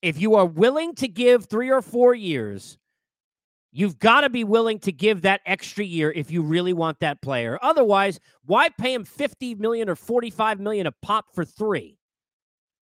If 0.00 0.18
you 0.18 0.34
are 0.34 0.46
willing 0.46 0.94
to 0.94 1.08
give 1.08 1.44
three 1.44 1.70
or 1.70 1.82
four 1.82 2.14
years, 2.14 2.78
You've 3.72 3.98
got 3.98 4.22
to 4.22 4.30
be 4.30 4.42
willing 4.42 4.80
to 4.80 4.92
give 4.92 5.22
that 5.22 5.42
extra 5.46 5.84
year 5.84 6.10
if 6.12 6.30
you 6.30 6.42
really 6.42 6.72
want 6.72 6.98
that 7.00 7.22
player. 7.22 7.58
Otherwise, 7.62 8.18
why 8.44 8.68
pay 8.68 8.92
him 8.94 9.04
50 9.04 9.54
million 9.56 9.88
or 9.88 9.94
45 9.94 10.58
million 10.58 10.86
a 10.86 10.92
pop 11.02 11.26
for 11.34 11.44
3? 11.44 11.96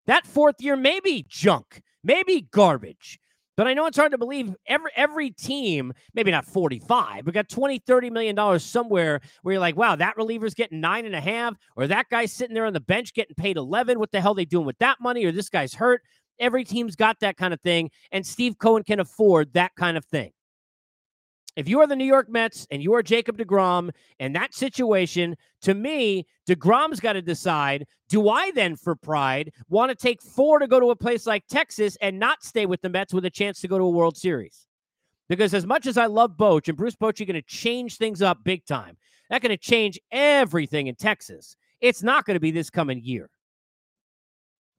That 0.06 0.28
fourth 0.28 0.56
year 0.60 0.76
may 0.76 1.00
be 1.00 1.26
junk, 1.28 1.82
maybe 2.04 2.48
garbage. 2.52 3.20
But 3.58 3.68
I 3.68 3.74
know 3.74 3.86
it's 3.86 3.98
hard 3.98 4.12
to 4.12 4.18
believe 4.18 4.54
every 4.68 4.92
every 4.98 5.32
team, 5.32 5.94
maybe 6.14 6.30
not 6.30 6.46
45, 6.46 7.24
but 7.24 7.34
got 7.34 7.48
20, 7.48 7.80
30 7.80 8.10
million 8.10 8.36
dollars 8.36 8.64
somewhere 8.64 9.22
where 9.42 9.54
you're 9.54 9.62
like, 9.62 9.78
wow, 9.78 9.96
that 9.96 10.18
reliever's 10.18 10.54
getting 10.54 10.82
nine 10.82 11.06
and 11.06 11.16
a 11.16 11.22
half, 11.22 11.56
or 11.78 11.88
that 11.88 12.10
guy's 12.12 12.34
sitting 12.34 12.54
there 12.54 12.66
on 12.66 12.74
the 12.74 12.82
bench 12.82 13.14
getting 13.14 13.36
paid 13.36 13.56
11. 13.56 13.98
What 13.98 14.12
the 14.12 14.20
hell 14.20 14.34
they 14.34 14.46
doing 14.46 14.66
with 14.66 14.78
that 14.80 14.98
money? 15.00 15.24
Or 15.26 15.32
this 15.32 15.50
guy's 15.50 15.74
hurt. 15.74 16.02
Every 16.38 16.66
team's 16.66 16.98
got 16.98 17.22
that 17.22 17.38
kind 17.38 17.54
of 17.54 17.62
thing, 17.62 17.92
and 18.12 18.28
Steve 18.28 18.58
Cohen 18.60 18.84
can 18.84 19.00
afford 19.00 19.54
that 19.54 19.72
kind 19.76 19.96
of 19.96 20.04
thing. 20.04 20.32
If 21.56 21.70
you 21.70 21.80
are 21.80 21.88
the 21.88 21.96
New 21.96 22.06
York 22.06 22.28
Mets 22.30 22.68
and 22.70 22.84
you 22.84 22.94
are 22.96 23.04
Jacob 23.04 23.38
DeGrom 23.38 23.92
in 24.20 24.34
that 24.34 24.54
situation, 24.54 25.38
to 25.62 25.74
me, 25.74 26.28
DeGrom's 26.48 27.00
got 27.00 27.14
to 27.14 27.22
decide 27.22 27.86
do 28.10 28.30
I 28.30 28.52
then, 28.52 28.76
for 28.76 28.96
pride, 28.96 29.52
want 29.70 29.90
to 29.90 29.96
take 29.96 30.22
four 30.22 30.60
to 30.60 30.68
go 30.68 30.80
to 30.80 30.92
a 30.92 30.96
place 30.96 31.26
like 31.26 31.48
Texas 31.48 31.98
and 32.02 32.20
not 32.20 32.44
stay 32.44 32.66
with 32.66 32.82
the 32.82 32.90
Mets 32.90 33.14
with 33.14 33.26
a 33.26 33.30
chance 33.30 33.62
to 33.62 33.68
go 33.68 33.78
to 33.78 33.84
a 33.84 33.90
World 33.90 34.18
Series? 34.18 34.68
Because 35.28 35.54
as 35.54 35.66
much 35.66 35.88
as 35.88 35.98
I 35.98 36.06
love 36.06 36.38
Boch 36.38 36.68
and 36.68 36.78
Bruce 36.78 36.96
Bochy 36.96 37.26
going 37.26 37.34
to 37.34 37.42
change 37.42 37.98
things 37.98 38.22
up 38.22 38.44
big 38.44 38.66
time, 38.66 38.98
that's 39.30 39.42
going 39.42 39.58
to 39.58 39.58
change 39.58 40.00
everything 40.12 40.88
in 40.88 40.96
Texas. 40.96 41.56
It's 41.82 42.04
not 42.04 42.26
going 42.26 42.36
to 42.36 42.40
be 42.40 42.52
this 42.52 42.70
coming 42.70 43.02
year. 43.04 43.30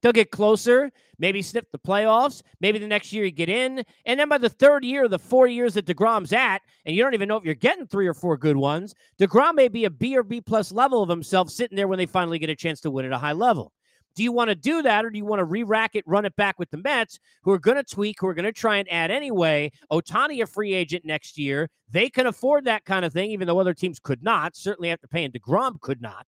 They'll 0.02 0.12
get 0.12 0.30
closer, 0.30 0.90
maybe 1.18 1.42
sniff 1.42 1.64
the 1.72 1.78
playoffs. 1.78 2.42
Maybe 2.60 2.78
the 2.78 2.86
next 2.86 3.12
year 3.12 3.24
you 3.24 3.30
get 3.30 3.48
in. 3.48 3.82
And 4.04 4.20
then 4.20 4.28
by 4.28 4.38
the 4.38 4.48
third 4.48 4.84
year, 4.84 5.08
the 5.08 5.18
four 5.18 5.46
years 5.46 5.74
that 5.74 5.86
DeGrom's 5.86 6.32
at, 6.32 6.60
and 6.84 6.94
you 6.94 7.02
don't 7.02 7.14
even 7.14 7.28
know 7.28 7.36
if 7.36 7.44
you're 7.44 7.54
getting 7.54 7.86
three 7.86 8.06
or 8.06 8.14
four 8.14 8.36
good 8.36 8.56
ones, 8.56 8.94
DeGrom 9.18 9.54
may 9.54 9.68
be 9.68 9.84
a 9.84 9.90
B 9.90 10.16
or 10.16 10.22
B 10.22 10.40
plus 10.40 10.72
level 10.72 11.02
of 11.02 11.08
himself 11.08 11.50
sitting 11.50 11.76
there 11.76 11.88
when 11.88 11.98
they 11.98 12.06
finally 12.06 12.38
get 12.38 12.50
a 12.50 12.56
chance 12.56 12.80
to 12.82 12.90
win 12.90 13.06
at 13.06 13.12
a 13.12 13.18
high 13.18 13.32
level. 13.32 13.72
Do 14.16 14.22
you 14.22 14.32
want 14.32 14.48
to 14.48 14.54
do 14.54 14.80
that 14.80 15.04
or 15.04 15.10
do 15.10 15.18
you 15.18 15.26
want 15.26 15.40
to 15.40 15.44
re 15.44 15.62
rack 15.62 15.94
it, 15.94 16.02
run 16.06 16.24
it 16.24 16.34
back 16.36 16.58
with 16.58 16.70
the 16.70 16.78
Mets, 16.78 17.18
who 17.42 17.50
are 17.50 17.58
going 17.58 17.76
to 17.76 17.84
tweak, 17.84 18.16
who 18.18 18.26
are 18.26 18.34
going 18.34 18.46
to 18.46 18.52
try 18.52 18.78
and 18.78 18.90
add 18.90 19.10
anyway? 19.10 19.70
Ohtani, 19.92 20.42
a 20.42 20.46
free 20.46 20.72
agent 20.72 21.04
next 21.04 21.36
year. 21.36 21.68
They 21.90 22.08
can 22.08 22.26
afford 22.26 22.64
that 22.64 22.86
kind 22.86 23.04
of 23.04 23.12
thing, 23.12 23.30
even 23.30 23.46
though 23.46 23.60
other 23.60 23.74
teams 23.74 24.00
could 24.00 24.22
not. 24.22 24.56
Certainly 24.56 24.90
after 24.90 25.06
paying 25.06 25.32
DeGrom 25.32 25.80
could 25.80 26.00
not. 26.00 26.26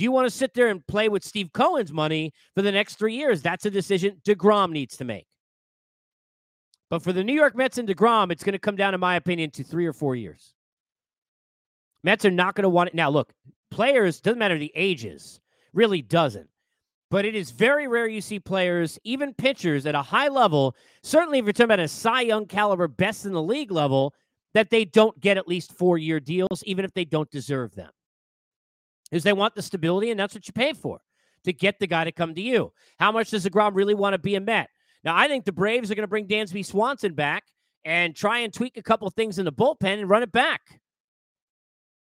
Do 0.00 0.04
you 0.04 0.12
want 0.12 0.26
to 0.26 0.34
sit 0.34 0.54
there 0.54 0.68
and 0.68 0.86
play 0.86 1.10
with 1.10 1.22
Steve 1.22 1.52
Cohen's 1.52 1.92
money 1.92 2.32
for 2.54 2.62
the 2.62 2.72
next 2.72 2.94
three 2.94 3.16
years? 3.16 3.42
That's 3.42 3.66
a 3.66 3.70
decision 3.70 4.16
DeGrom 4.24 4.70
needs 4.70 4.96
to 4.96 5.04
make. 5.04 5.26
But 6.88 7.02
for 7.02 7.12
the 7.12 7.22
New 7.22 7.34
York 7.34 7.54
Mets 7.54 7.76
and 7.76 7.86
DeGrom, 7.86 8.32
it's 8.32 8.42
going 8.42 8.54
to 8.54 8.58
come 8.58 8.76
down, 8.76 8.94
in 8.94 9.00
my 9.00 9.16
opinion, 9.16 9.50
to 9.50 9.62
three 9.62 9.84
or 9.84 9.92
four 9.92 10.16
years. 10.16 10.54
Mets 12.02 12.24
are 12.24 12.30
not 12.30 12.54
going 12.54 12.62
to 12.62 12.70
want 12.70 12.88
it. 12.88 12.94
Now, 12.94 13.10
look, 13.10 13.34
players, 13.70 14.22
doesn't 14.22 14.38
matter 14.38 14.56
the 14.56 14.72
ages 14.74 15.38
really 15.74 16.00
doesn't. 16.00 16.48
But 17.10 17.26
it 17.26 17.34
is 17.34 17.50
very 17.50 17.86
rare 17.86 18.08
you 18.08 18.22
see 18.22 18.40
players, 18.40 18.98
even 19.04 19.34
pitchers 19.34 19.84
at 19.84 19.94
a 19.94 20.00
high 20.00 20.28
level, 20.28 20.76
certainly 21.02 21.40
if 21.40 21.44
you're 21.44 21.52
talking 21.52 21.64
about 21.66 21.78
a 21.78 21.88
Cy 21.88 22.22
Young 22.22 22.46
caliber, 22.46 22.88
best 22.88 23.26
in 23.26 23.32
the 23.32 23.42
league 23.42 23.70
level, 23.70 24.14
that 24.54 24.70
they 24.70 24.86
don't 24.86 25.20
get 25.20 25.36
at 25.36 25.46
least 25.46 25.74
four 25.74 25.98
year 25.98 26.20
deals, 26.20 26.64
even 26.64 26.86
if 26.86 26.94
they 26.94 27.04
don't 27.04 27.30
deserve 27.30 27.74
them. 27.74 27.90
Because 29.10 29.24
they 29.24 29.32
want 29.32 29.54
the 29.54 29.62
stability, 29.62 30.10
and 30.10 30.20
that's 30.20 30.34
what 30.34 30.46
you 30.46 30.52
pay 30.52 30.72
for 30.72 31.00
to 31.44 31.52
get 31.52 31.78
the 31.80 31.86
guy 31.86 32.04
to 32.04 32.12
come 32.12 32.34
to 32.34 32.40
you. 32.40 32.72
How 32.98 33.10
much 33.10 33.30
does 33.30 33.44
DeGrom 33.44 33.74
really 33.74 33.94
want 33.94 34.14
to 34.14 34.18
be 34.18 34.34
a 34.34 34.40
Met? 34.40 34.68
Now, 35.02 35.16
I 35.16 35.28
think 35.28 35.44
the 35.44 35.52
Braves 35.52 35.90
are 35.90 35.94
going 35.94 36.04
to 36.04 36.08
bring 36.08 36.28
Dansby 36.28 36.64
Swanson 36.64 37.14
back 37.14 37.44
and 37.84 38.14
try 38.14 38.40
and 38.40 38.52
tweak 38.52 38.76
a 38.76 38.82
couple 38.82 39.08
things 39.10 39.38
in 39.38 39.44
the 39.44 39.52
bullpen 39.52 40.00
and 40.00 40.08
run 40.08 40.22
it 40.22 40.32
back. 40.32 40.60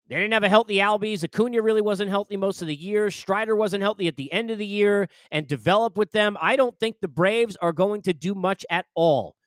They 0.09 0.17
didn't 0.17 0.33
have 0.33 0.43
a 0.43 0.49
healthy 0.49 0.75
Albies. 0.75 1.23
Acuna 1.23 1.61
really 1.61 1.81
wasn't 1.81 2.09
healthy 2.09 2.35
most 2.35 2.61
of 2.61 2.67
the 2.67 2.75
year. 2.75 3.09
Strider 3.09 3.55
wasn't 3.55 3.81
healthy 3.81 4.09
at 4.09 4.17
the 4.17 4.31
end 4.33 4.51
of 4.51 4.57
the 4.57 4.65
year 4.65 5.07
and 5.31 5.47
develop 5.47 5.95
with 5.95 6.11
them. 6.11 6.37
I 6.41 6.57
don't 6.57 6.77
think 6.79 6.97
the 6.99 7.07
Braves 7.07 7.55
are 7.61 7.71
going 7.71 8.01
to 8.01 8.13
do 8.13 8.35
much 8.35 8.65
at 8.69 8.87
all. 8.93 9.37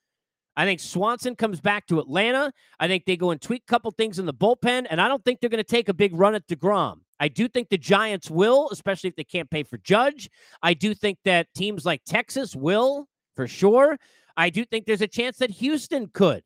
I 0.56 0.64
think 0.64 0.80
Swanson 0.80 1.37
comes 1.37 1.61
back 1.61 1.87
to 1.88 1.99
Atlanta. 1.99 2.50
I 2.80 2.88
think 2.88 3.04
they 3.04 3.18
go 3.18 3.30
and 3.30 3.42
tweak 3.42 3.64
a 3.68 3.70
couple 3.70 3.90
things 3.90 4.18
in 4.18 4.25
the 4.25 4.32
bullpen, 4.32 4.87
and 4.88 5.02
I 5.02 5.08
don't 5.08 5.23
think 5.23 5.40
they're 5.40 5.50
going 5.50 5.62
to 5.62 5.68
take 5.68 5.90
a 5.90 5.94
big 5.94 6.14
run 6.14 6.34
at 6.34 6.46
DeGrom. 6.46 7.00
I 7.24 7.28
do 7.28 7.48
think 7.48 7.70
the 7.70 7.78
Giants 7.78 8.30
will, 8.30 8.68
especially 8.70 9.08
if 9.08 9.16
they 9.16 9.24
can't 9.24 9.48
pay 9.48 9.62
for 9.62 9.78
Judge. 9.78 10.28
I 10.62 10.74
do 10.74 10.94
think 10.94 11.16
that 11.24 11.46
teams 11.54 11.86
like 11.86 12.02
Texas 12.04 12.54
will, 12.54 13.08
for 13.34 13.48
sure. 13.48 13.98
I 14.36 14.50
do 14.50 14.62
think 14.66 14.84
there's 14.84 15.00
a 15.00 15.08
chance 15.08 15.38
that 15.38 15.48
Houston 15.48 16.08
could, 16.08 16.42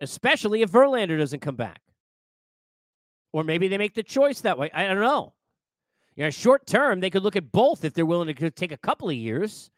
especially 0.00 0.62
if 0.62 0.70
Verlander 0.70 1.18
doesn't 1.18 1.40
come 1.40 1.56
back. 1.56 1.80
Or 3.32 3.42
maybe 3.42 3.66
they 3.66 3.76
make 3.76 3.94
the 3.94 4.04
choice 4.04 4.40
that 4.42 4.56
way. 4.56 4.70
I 4.72 4.86
don't 4.86 5.00
know. 5.00 5.34
You 6.14 6.22
know, 6.22 6.30
short 6.30 6.64
term, 6.64 7.00
they 7.00 7.10
could 7.10 7.24
look 7.24 7.34
at 7.34 7.50
both 7.50 7.84
if 7.84 7.92
they're 7.92 8.06
willing 8.06 8.32
to 8.32 8.50
take 8.52 8.70
a 8.70 8.76
couple 8.76 9.08
of 9.08 9.16
years, 9.16 9.68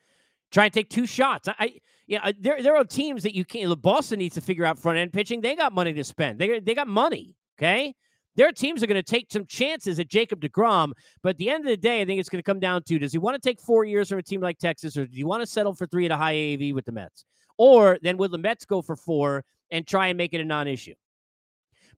try 0.50 0.66
and 0.66 0.75
take 0.75 0.90
two 0.90 1.06
shots. 1.06 1.48
I, 1.58 1.80
yeah, 2.06 2.20
uh, 2.22 2.34
there 2.38 2.62
there 2.62 2.76
are 2.76 2.84
teams 2.84 3.22
that 3.22 3.34
you 3.34 3.46
can't. 3.46 3.80
Boston 3.80 4.18
needs 4.18 4.34
to 4.34 4.42
figure 4.42 4.66
out 4.66 4.78
front 4.78 4.98
end 4.98 5.14
pitching. 5.14 5.40
They 5.40 5.56
got 5.56 5.72
money 5.72 5.94
to 5.94 6.04
spend. 6.04 6.38
They 6.38 6.60
they 6.60 6.75
got 6.75 6.88
money. 6.88 7.36
Okay, 7.58 7.94
their 8.37 8.52
teams 8.52 8.83
are 8.83 8.87
going 8.87 9.02
to 9.02 9.02
take 9.02 9.26
some 9.31 9.47
chances 9.47 9.99
at 9.99 10.09
Jacob 10.09 10.40
DeGrom. 10.40 10.93
But 11.23 11.31
at 11.31 11.38
the 11.38 11.50
end 11.50 11.64
of 11.64 11.71
the 11.71 11.76
day, 11.76 12.00
I 12.00 12.05
think 12.05 12.21
it's 12.21 12.28
going 12.28 12.43
to 12.43 12.47
come 12.47 12.61
down 12.61 12.83
to: 12.85 12.99
Does 12.99 13.12
he 13.12 13.19
want 13.19 13.40
to 13.40 13.49
take 13.49 13.61
four 13.61 13.85
years 13.85 14.09
from 14.09 14.19
a 14.19 14.23
team 14.23 14.40
like 14.40 14.59
Texas, 14.59 14.97
or 14.97 15.07
do 15.07 15.16
you 15.16 15.26
want 15.26 15.43
to 15.43 15.47
settle 15.47 15.75
for 15.75 15.87
three 15.87 16.07
at 16.07 16.12
a 16.12 16.16
high 16.16 16.35
AAV 16.35 16.75
with 16.75 16.85
the 16.85 16.93
Mets? 16.93 17.25
Or 17.59 17.99
then 18.02 18.16
will 18.16 18.28
the 18.28 18.38
Mets 18.38 18.64
go 18.64 18.83
for 18.83 18.97
four 18.97 19.45
and 19.71 19.87
try 19.87 20.09
and 20.09 20.19
make 20.19 20.35
it 20.35 20.40
a 20.40 20.45
non-issue? 20.45 20.95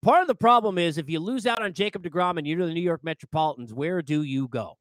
Part 0.01 0.23
of 0.23 0.29
the 0.29 0.35
problem 0.35 0.79
is 0.79 0.97
if 0.97 1.11
you 1.11 1.19
lose 1.19 1.47
out 1.47 1.61
on 1.61 1.73
Jacob 1.73 2.05
DeGrom 2.05 2.39
and 2.39 2.47
you're 2.47 2.65
the 2.65 2.73
New 2.73 2.81
York 2.81 3.03
Metropolitans, 3.03 3.75
where 3.75 4.01
do 4.01 4.23
you 4.23 4.47
go? 4.47 4.79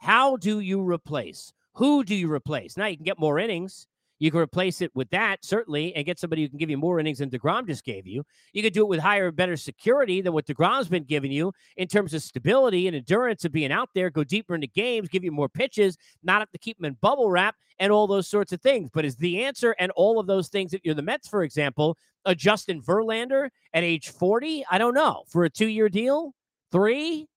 How 0.00 0.36
do 0.36 0.60
you 0.60 0.80
replace? 0.80 1.52
Who 1.74 2.04
do 2.04 2.14
you 2.14 2.32
replace? 2.32 2.76
Now 2.76 2.86
you 2.86 2.96
can 2.96 3.04
get 3.04 3.18
more 3.18 3.38
innings. 3.38 3.86
You 4.18 4.30
can 4.30 4.40
replace 4.40 4.80
it 4.80 4.90
with 4.94 5.10
that, 5.10 5.44
certainly, 5.44 5.94
and 5.94 6.06
get 6.06 6.18
somebody 6.18 6.42
who 6.42 6.48
can 6.48 6.58
give 6.58 6.70
you 6.70 6.78
more 6.78 6.98
innings 6.98 7.18
than 7.18 7.30
DeGrom 7.30 7.66
just 7.66 7.84
gave 7.84 8.06
you. 8.06 8.24
You 8.52 8.62
could 8.62 8.72
do 8.72 8.82
it 8.82 8.88
with 8.88 9.00
higher, 9.00 9.30
better 9.30 9.56
security 9.56 10.22
than 10.22 10.32
what 10.32 10.46
DeGrom's 10.46 10.88
been 10.88 11.04
giving 11.04 11.30
you 11.30 11.52
in 11.76 11.88
terms 11.88 12.14
of 12.14 12.22
stability 12.22 12.86
and 12.86 12.96
endurance 12.96 13.44
of 13.44 13.52
being 13.52 13.72
out 13.72 13.90
there, 13.94 14.10
go 14.10 14.24
deeper 14.24 14.54
into 14.54 14.66
games, 14.66 15.08
give 15.08 15.24
you 15.24 15.32
more 15.32 15.48
pitches, 15.48 15.96
not 16.22 16.40
have 16.40 16.50
to 16.52 16.58
keep 16.58 16.78
them 16.78 16.86
in 16.86 16.96
bubble 17.00 17.30
wrap, 17.30 17.56
and 17.78 17.92
all 17.92 18.06
those 18.06 18.26
sorts 18.26 18.52
of 18.52 18.60
things. 18.60 18.90
But 18.92 19.04
is 19.04 19.16
the 19.16 19.44
answer 19.44 19.74
and 19.78 19.90
all 19.92 20.18
of 20.18 20.26
those 20.26 20.48
things, 20.48 20.72
if 20.72 20.80
you're 20.84 20.94
the 20.94 21.02
Mets, 21.02 21.28
for 21.28 21.42
example, 21.42 21.98
a 22.24 22.34
Justin 22.34 22.80
Verlander 22.80 23.50
at 23.74 23.84
age 23.84 24.08
40? 24.08 24.64
I 24.70 24.78
don't 24.78 24.94
know. 24.94 25.24
For 25.28 25.44
a 25.44 25.50
two 25.50 25.68
year 25.68 25.88
deal? 25.88 26.32
Three? 26.72 27.28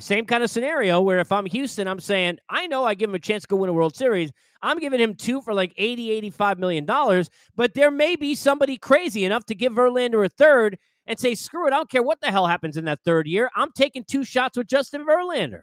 Same 0.00 0.26
kind 0.26 0.42
of 0.42 0.50
scenario 0.50 1.00
where 1.00 1.20
if 1.20 1.30
I'm 1.30 1.46
Houston, 1.46 1.86
I'm 1.86 2.00
saying, 2.00 2.38
I 2.48 2.66
know 2.66 2.84
I 2.84 2.94
give 2.94 3.10
him 3.10 3.14
a 3.14 3.20
chance 3.20 3.44
to 3.44 3.48
go 3.48 3.56
win 3.56 3.70
a 3.70 3.72
World 3.72 3.94
Series. 3.94 4.32
I'm 4.60 4.80
giving 4.80 4.98
him 4.98 5.14
two 5.14 5.40
for 5.40 5.54
like 5.54 5.72
80, 5.76 6.10
85 6.10 6.58
million 6.58 6.84
dollars, 6.84 7.30
but 7.54 7.74
there 7.74 7.92
may 7.92 8.16
be 8.16 8.34
somebody 8.34 8.76
crazy 8.76 9.24
enough 9.24 9.44
to 9.46 9.54
give 9.54 9.72
Verlander 9.74 10.24
a 10.24 10.28
third 10.28 10.78
and 11.06 11.18
say, 11.18 11.34
screw 11.34 11.68
it, 11.68 11.72
I 11.72 11.76
don't 11.76 11.90
care 11.90 12.02
what 12.02 12.20
the 12.20 12.30
hell 12.30 12.46
happens 12.46 12.76
in 12.76 12.86
that 12.86 13.00
third 13.04 13.28
year. 13.28 13.50
I'm 13.54 13.70
taking 13.72 14.04
two 14.04 14.24
shots 14.24 14.56
with 14.56 14.66
Justin 14.66 15.06
Verlander. 15.06 15.60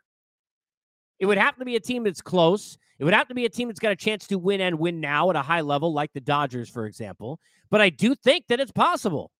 It 1.20 1.26
would 1.26 1.38
have 1.38 1.58
to 1.58 1.66
be 1.66 1.76
a 1.76 1.80
team 1.80 2.04
that's 2.04 2.22
close. 2.22 2.78
It 3.00 3.04
would 3.04 3.14
have 3.14 3.28
to 3.28 3.36
be 3.36 3.46
a 3.46 3.50
team 3.50 3.68
that's 3.68 3.80
got 3.80 3.92
a 3.92 3.96
chance 3.96 4.28
to 4.28 4.38
win 4.38 4.62
and 4.62 4.80
win 4.80 5.02
now 5.02 5.30
at 5.30 5.36
a 5.36 5.42
high 5.42 5.62
level, 5.62 5.94
like 5.94 6.14
the 6.14 6.22
Dodgers, 6.22 6.70
for 6.70 6.86
example. 6.86 7.40
But 7.70 7.82
I 7.82 7.90
do 7.90 8.16
think 8.16 8.46
that 8.48 8.60
it's 8.60 8.72
possible. 8.72 9.32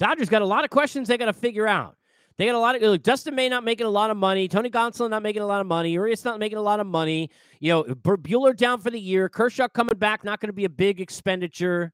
Dodgers 0.00 0.28
got 0.28 0.42
a 0.42 0.46
lot 0.46 0.64
of 0.64 0.70
questions 0.70 1.08
they 1.08 1.18
got 1.18 1.26
to 1.26 1.32
figure 1.32 1.68
out. 1.68 1.97
They 2.38 2.46
got 2.46 2.54
a 2.54 2.58
lot 2.60 2.76
of 2.76 2.82
look, 2.82 3.02
Dustin 3.02 3.34
May 3.34 3.48
not 3.48 3.64
making 3.64 3.86
a 3.86 3.90
lot 3.90 4.10
of 4.10 4.16
money. 4.16 4.46
Tony 4.46 4.70
Gonsolin 4.70 5.10
not 5.10 5.24
making 5.24 5.42
a 5.42 5.46
lot 5.46 5.60
of 5.60 5.66
money. 5.66 5.90
Urias 5.90 6.24
not 6.24 6.38
making 6.38 6.56
a 6.56 6.62
lot 6.62 6.78
of 6.78 6.86
money. 6.86 7.30
You 7.58 7.72
know, 7.72 7.82
Buehler 7.82 8.56
down 8.56 8.80
for 8.80 8.90
the 8.90 9.00
year. 9.00 9.28
Kershaw 9.28 9.66
coming 9.66 9.98
back, 9.98 10.22
not 10.22 10.38
going 10.38 10.48
to 10.48 10.52
be 10.52 10.64
a 10.64 10.70
big 10.70 11.00
expenditure. 11.00 11.92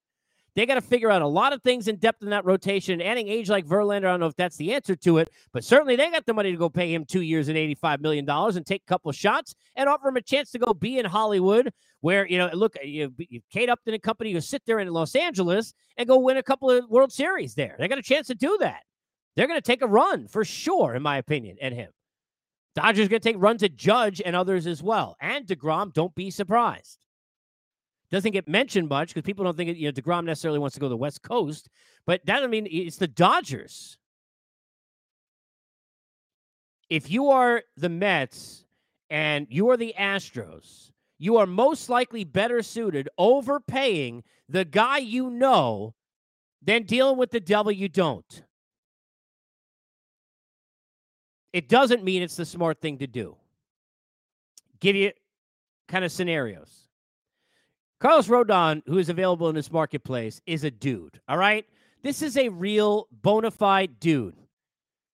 They 0.54 0.66
got 0.66 0.74
to 0.74 0.82
figure 0.82 1.10
out 1.10 1.22
a 1.22 1.26
lot 1.26 1.52
of 1.52 1.62
things 1.62 1.88
in 1.88 1.96
depth 1.96 2.22
in 2.22 2.30
that 2.30 2.44
rotation. 2.44 3.00
Adding 3.00 3.26
age 3.26 3.48
like 3.48 3.66
Verlander, 3.66 4.06
I 4.06 4.10
don't 4.10 4.20
know 4.20 4.26
if 4.26 4.36
that's 4.36 4.56
the 4.56 4.74
answer 4.74 4.94
to 4.96 5.18
it, 5.18 5.30
but 5.52 5.64
certainly 5.64 5.96
they 5.96 6.10
got 6.10 6.26
the 6.26 6.34
money 6.34 6.52
to 6.52 6.58
go 6.58 6.68
pay 6.68 6.94
him 6.94 7.04
two 7.04 7.22
years 7.22 7.48
at 7.48 7.56
$85 7.56 8.00
million 8.00 8.28
and 8.28 8.66
take 8.66 8.82
a 8.86 8.88
couple 8.88 9.10
shots 9.12 9.54
and 9.74 9.88
offer 9.88 10.08
him 10.08 10.16
a 10.16 10.22
chance 10.22 10.50
to 10.52 10.58
go 10.58 10.72
be 10.72 10.98
in 10.98 11.06
Hollywood, 11.06 11.72
where, 12.02 12.26
you 12.28 12.38
know, 12.38 12.50
look, 12.52 12.76
you, 12.84 13.12
you 13.16 13.40
Kate 13.50 13.68
Upton 13.68 13.94
and 13.94 14.02
company 14.02 14.32
who 14.32 14.40
sit 14.40 14.62
there 14.66 14.78
in 14.78 14.86
Los 14.88 15.16
Angeles 15.16 15.74
and 15.96 16.06
go 16.06 16.18
win 16.18 16.36
a 16.36 16.42
couple 16.42 16.70
of 16.70 16.88
World 16.88 17.12
Series 17.12 17.54
there. 17.54 17.74
They 17.78 17.88
got 17.88 17.98
a 17.98 18.02
chance 18.02 18.28
to 18.28 18.34
do 18.34 18.56
that. 18.60 18.82
They're 19.36 19.46
going 19.46 19.60
to 19.60 19.66
take 19.66 19.82
a 19.82 19.86
run 19.86 20.28
for 20.28 20.44
sure, 20.44 20.94
in 20.94 21.02
my 21.02 21.18
opinion, 21.18 21.56
at 21.60 21.72
him. 21.72 21.90
Dodgers 22.74 23.08
going 23.08 23.20
to 23.20 23.28
take 23.28 23.40
runs 23.40 23.62
at 23.62 23.76
Judge 23.76 24.20
and 24.24 24.34
others 24.34 24.66
as 24.66 24.82
well. 24.82 25.16
And 25.20 25.46
DeGrom, 25.46 25.92
don't 25.92 26.14
be 26.14 26.30
surprised. 26.30 26.98
Doesn't 28.10 28.32
get 28.32 28.48
mentioned 28.48 28.88
much 28.88 29.08
because 29.08 29.26
people 29.26 29.44
don't 29.44 29.56
think 29.56 29.76
you 29.76 29.86
know 29.86 29.92
DeGrom 29.92 30.24
necessarily 30.24 30.58
wants 30.58 30.74
to 30.74 30.80
go 30.80 30.86
to 30.86 30.90
the 30.90 30.96
West 30.96 31.22
Coast, 31.22 31.68
but 32.06 32.24
that 32.26 32.42
I 32.42 32.46
mean 32.46 32.68
it's 32.70 32.96
the 32.96 33.08
Dodgers. 33.08 33.96
If 36.90 37.10
you 37.10 37.30
are 37.30 37.62
the 37.76 37.88
Mets 37.88 38.64
and 39.10 39.46
you 39.50 39.70
are 39.70 39.76
the 39.76 39.94
Astros, 39.98 40.92
you 41.18 41.38
are 41.38 41.46
most 41.46 41.88
likely 41.88 42.22
better 42.22 42.62
suited 42.62 43.08
overpaying 43.18 44.22
the 44.48 44.64
guy 44.64 44.98
you 44.98 45.30
know 45.30 45.94
than 46.62 46.84
dealing 46.84 47.16
with 47.16 47.30
the 47.30 47.40
devil 47.40 47.72
you 47.72 47.88
don't. 47.88 48.44
It 51.54 51.68
doesn't 51.68 52.02
mean 52.02 52.20
it's 52.20 52.34
the 52.34 52.44
smart 52.44 52.80
thing 52.80 52.98
to 52.98 53.06
do. 53.06 53.36
Give 54.80 54.96
you 54.96 55.12
kind 55.86 56.04
of 56.04 56.10
scenarios. 56.10 56.88
Carlos 58.00 58.26
Rodon, 58.26 58.82
who 58.86 58.98
is 58.98 59.08
available 59.08 59.48
in 59.48 59.54
this 59.54 59.70
marketplace, 59.70 60.40
is 60.46 60.64
a 60.64 60.70
dude. 60.72 61.20
All 61.28 61.38
right. 61.38 61.64
This 62.02 62.22
is 62.22 62.36
a 62.36 62.48
real 62.48 63.06
bona 63.12 63.52
fide 63.52 64.00
dude. 64.00 64.34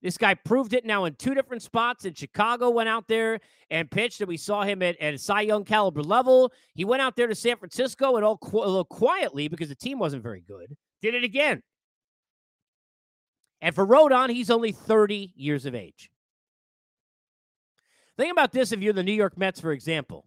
This 0.00 0.16
guy 0.16 0.32
proved 0.32 0.72
it 0.72 0.86
now 0.86 1.04
in 1.04 1.14
two 1.16 1.34
different 1.34 1.60
spots. 1.62 2.06
In 2.06 2.14
Chicago, 2.14 2.70
went 2.70 2.88
out 2.88 3.06
there 3.06 3.40
and 3.68 3.90
pitched, 3.90 4.22
and 4.22 4.28
we 4.28 4.38
saw 4.38 4.62
him 4.62 4.82
at, 4.82 4.98
at 4.98 5.12
a 5.12 5.18
Cy 5.18 5.42
Young 5.42 5.64
caliber 5.64 6.02
level. 6.02 6.54
He 6.74 6.86
went 6.86 7.02
out 7.02 7.16
there 7.16 7.26
to 7.26 7.34
San 7.34 7.58
Francisco 7.58 8.16
and 8.16 8.24
all 8.24 8.38
qu- 8.38 8.60
a 8.60 8.64
little 8.64 8.86
quietly 8.86 9.48
because 9.48 9.68
the 9.68 9.74
team 9.74 9.98
wasn't 9.98 10.22
very 10.22 10.40
good. 10.40 10.74
Did 11.02 11.14
it 11.14 11.22
again. 11.22 11.62
And 13.60 13.74
for 13.74 13.86
Rodon, 13.86 14.30
he's 14.30 14.48
only 14.48 14.72
30 14.72 15.32
years 15.36 15.66
of 15.66 15.74
age. 15.74 16.10
Think 18.20 18.32
about 18.32 18.52
this 18.52 18.70
if 18.70 18.82
you're 18.82 18.92
the 18.92 19.02
New 19.02 19.14
York 19.14 19.38
Mets, 19.38 19.60
for 19.60 19.72
example. 19.72 20.26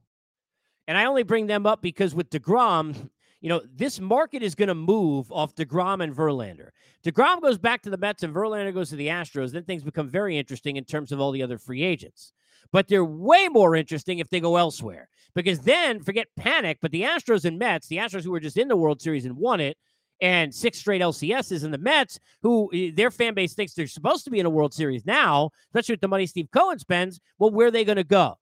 And 0.87 0.97
I 0.97 1.05
only 1.05 1.21
bring 1.21 1.45
them 1.45 1.67
up 1.67 1.83
because 1.83 2.15
with 2.15 2.27
DeGrom, 2.31 3.11
you 3.39 3.49
know, 3.49 3.61
this 3.71 3.99
market 3.99 4.41
is 4.41 4.55
going 4.55 4.69
to 4.69 4.73
move 4.73 5.31
off 5.31 5.53
DeGrom 5.53 6.03
and 6.03 6.11
Verlander. 6.11 6.69
DeGrom 7.05 7.39
goes 7.39 7.59
back 7.59 7.83
to 7.83 7.91
the 7.91 7.97
Mets 7.97 8.23
and 8.23 8.33
Verlander 8.33 8.73
goes 8.73 8.89
to 8.89 8.95
the 8.95 9.09
Astros. 9.09 9.51
Then 9.51 9.63
things 9.65 9.83
become 9.83 10.09
very 10.09 10.39
interesting 10.39 10.75
in 10.75 10.85
terms 10.85 11.11
of 11.11 11.19
all 11.19 11.31
the 11.31 11.43
other 11.43 11.59
free 11.59 11.83
agents. 11.83 12.33
But 12.71 12.87
they're 12.87 13.05
way 13.05 13.47
more 13.47 13.75
interesting 13.75 14.17
if 14.17 14.27
they 14.27 14.39
go 14.39 14.55
elsewhere 14.55 15.07
because 15.35 15.59
then 15.59 16.01
forget 16.01 16.29
panic. 16.35 16.79
But 16.81 16.89
the 16.89 17.03
Astros 17.03 17.45
and 17.45 17.59
Mets, 17.59 17.85
the 17.85 17.97
Astros 17.97 18.23
who 18.23 18.31
were 18.31 18.39
just 18.39 18.57
in 18.57 18.69
the 18.69 18.75
World 18.75 19.03
Series 19.03 19.25
and 19.25 19.37
won 19.37 19.59
it, 19.59 19.77
and 20.23 20.55
six 20.55 20.79
straight 20.79 21.01
LCSs, 21.01 21.65
and 21.65 21.73
the 21.73 21.77
Mets, 21.77 22.17
who 22.41 22.69
eh, 22.73 22.91
their 22.95 23.11
fan 23.11 23.33
base 23.33 23.53
thinks 23.53 23.73
they're 23.73 23.87
supposed 23.87 24.23
to 24.23 24.31
be 24.31 24.39
in 24.39 24.45
a 24.45 24.49
World 24.49 24.73
Series 24.73 25.05
now, 25.05 25.49
especially 25.67 25.93
with 25.93 26.01
the 26.01 26.07
money 26.07 26.25
Steve 26.25 26.47
Cohen 26.51 26.79
spends. 26.79 27.19
Well, 27.37 27.51
where 27.51 27.67
are 27.67 27.71
they 27.71 27.83
going 27.83 27.97
to 27.97 28.05
go? 28.05 28.35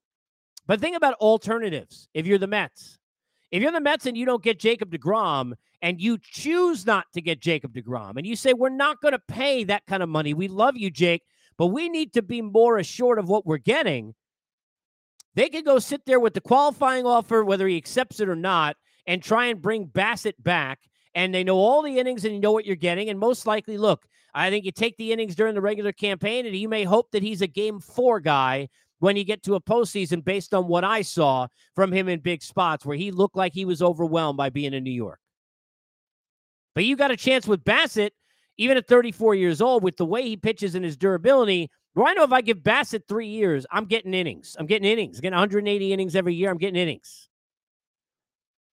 But 0.68 0.80
think 0.80 0.96
about 0.96 1.16
alternatives 1.16 2.08
if 2.14 2.28
you're 2.28 2.38
the 2.38 2.46
Mets. 2.46 3.00
If 3.50 3.64
you're 3.64 3.72
the 3.72 3.82
Mets 3.82 4.06
and 4.06 4.16
you 4.16 4.28
don't 4.28 4.44
get 4.44 4.60
Jacob 4.60 4.92
DeGrom 4.92 5.54
and 5.82 6.00
you 6.00 6.20
choose 6.22 6.86
not 6.86 7.06
to 7.16 7.22
get 7.22 7.42
Jacob 7.42 7.74
DeGrom 7.74 8.16
and 8.16 8.28
you 8.28 8.36
say, 8.36 8.54
we're 8.54 8.70
not 8.70 9.02
going 9.02 9.14
to 9.14 9.22
pay 9.28 9.64
that 9.64 9.86
kind 9.88 10.04
of 10.04 10.08
money, 10.08 10.36
we 10.36 10.48
love 10.48 10.78
you, 10.78 10.92
Jake, 10.92 11.24
but 11.58 11.68
we 11.68 11.90
need 11.90 12.14
to 12.14 12.22
be 12.22 12.44
more 12.44 12.78
assured 12.78 13.18
of 13.18 13.28
what 13.28 13.46
we're 13.46 13.58
getting, 13.58 14.14
they 15.34 15.50
could 15.50 15.66
go 15.66 15.80
sit 15.80 16.06
there 16.06 16.20
with 16.20 16.36
the 16.36 16.42
qualifying 16.42 17.08
offer, 17.08 17.44
whether 17.44 17.68
he 17.68 17.76
accepts 17.76 18.20
it 18.20 18.30
or 18.30 18.36
not, 18.36 18.78
and 19.08 19.24
try 19.24 19.48
and 19.48 19.62
bring 19.62 19.88
Bassitt 19.88 20.36
back. 20.38 20.80
And 21.14 21.34
they 21.34 21.44
know 21.44 21.58
all 21.58 21.82
the 21.82 22.00
innings 22.00 22.24
and 22.24 22.34
you 22.34 22.40
know 22.40 22.54
what 22.54 22.66
you're 22.66 22.76
getting. 22.76 23.10
And 23.10 23.20
most 23.20 23.46
likely, 23.46 23.78
look, 23.78 24.06
I 24.34 24.50
think 24.50 24.66
you 24.66 24.72
take 24.72 24.96
the 24.98 25.12
innings 25.12 25.36
during 25.36 25.56
the 25.56 25.62
regular 25.62 25.92
campaign 25.92 26.46
and 26.46 26.56
you 26.56 26.70
may 26.70 26.84
hope 26.84 27.12
that 27.12 27.24
he's 27.24 27.42
a 27.42 27.48
game 27.48 27.80
four 27.80 28.20
guy 28.20 28.70
when 29.00 29.18
you 29.18 29.24
get 29.24 29.44
to 29.44 29.56
a 29.56 29.62
postseason 29.62 30.24
based 30.24 30.54
on 30.54 30.68
what 30.68 30.84
I 30.84 31.02
saw 31.02 31.48
from 31.76 31.92
him 31.92 32.08
in 32.08 32.20
big 32.20 32.44
spots 32.44 32.86
where 32.86 32.96
he 32.96 33.12
looked 33.12 33.36
like 33.36 33.54
he 33.54 33.66
was 33.66 33.82
overwhelmed 33.82 34.38
by 34.38 34.50
being 34.50 34.74
in 34.74 34.84
New 34.84 34.92
York. 34.92 35.20
But 36.76 36.86
you 36.86 36.96
got 36.96 37.12
a 37.12 37.18
chance 37.18 37.48
with 37.48 37.64
Bassitt, 37.64 38.12
even 38.58 38.78
at 38.78 38.88
34 38.88 39.36
years 39.36 39.60
old, 39.60 39.84
with 39.84 39.98
the 39.98 40.06
way 40.06 40.24
he 40.24 40.38
pitches 40.38 40.76
and 40.76 40.86
his 40.86 40.96
durability. 40.96 41.70
Where 41.94 42.08
I 42.08 42.14
know 42.14 42.24
if 42.24 42.32
I 42.32 42.42
give 42.42 42.60
Bassitt 42.60 43.08
three 43.08 43.28
years, 43.28 43.66
I'm 43.72 43.86
getting 43.86 44.14
innings. 44.14 44.56
I'm 44.58 44.68
getting 44.68 44.90
innings. 44.90 45.18
I'm 45.18 45.24
getting 45.24 45.36
180 45.36 45.92
innings 45.92 46.16
every 46.16 46.36
year. 46.36 46.50
I'm 46.50 46.58
getting 46.58 46.82
innings. 46.82 47.28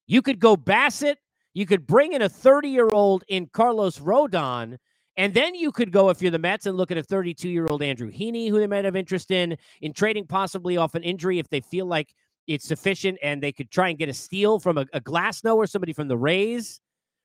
You 0.06 0.22
could 0.22 0.40
go 0.40 0.56
Bassitt. 0.56 1.16
You 1.58 1.66
could 1.66 1.88
bring 1.88 2.14
in 2.14 2.22
a 2.22 2.30
30 2.30 2.70
year 2.70 2.88
old 2.94 3.24
in 3.30 3.48
Carlos 3.48 3.98
Rodon 3.98 4.78
and 5.16 5.34
then 5.34 5.56
you 5.56 5.72
could 5.72 5.92
go, 5.92 6.12
if 6.12 6.22
you're 6.22 6.30
the 6.30 6.38
Mets, 6.38 6.68
and 6.68 6.78
look 6.78 6.92
at 6.92 7.00
a 7.00 7.02
32 7.02 7.50
year 7.50 7.66
old 7.68 7.82
Andrew 7.82 8.12
Heaney, 8.12 8.48
who 8.48 8.60
they 8.60 8.68
might 8.68 8.86
have 8.86 8.96
interest 8.96 9.32
in, 9.32 9.58
in 9.82 9.92
trading 9.92 10.28
possibly 10.28 10.78
off 10.78 10.94
an 10.94 11.02
injury 11.02 11.40
if 11.40 11.50
they 11.50 11.60
feel 11.60 11.88
like 11.88 12.14
it's 12.46 12.68
sufficient 12.68 13.18
and 13.24 13.42
they 13.42 13.52
could 13.52 13.72
try 13.72 13.90
and 13.90 13.98
get 13.98 14.08
a 14.08 14.14
steal 14.14 14.60
from 14.60 14.78
a, 14.78 14.86
a 14.94 15.02
Glasnow 15.02 15.56
or 15.56 15.66
somebody 15.66 15.94
from 15.94 16.08
the 16.08 16.16
Rays, 16.16 16.80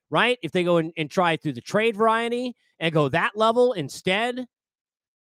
right? 0.09 0.39
If 0.41 0.51
they 0.51 0.63
go 0.63 0.77
and, 0.77 0.91
and 0.97 1.11
try 1.11 1.37
through 1.37 1.53
the 1.53 1.61
trade 1.61 1.95
variety 1.95 2.55
and 2.79 2.91
go 2.91 3.09
that 3.09 3.33
level 3.35 3.73
instead. 3.73 4.47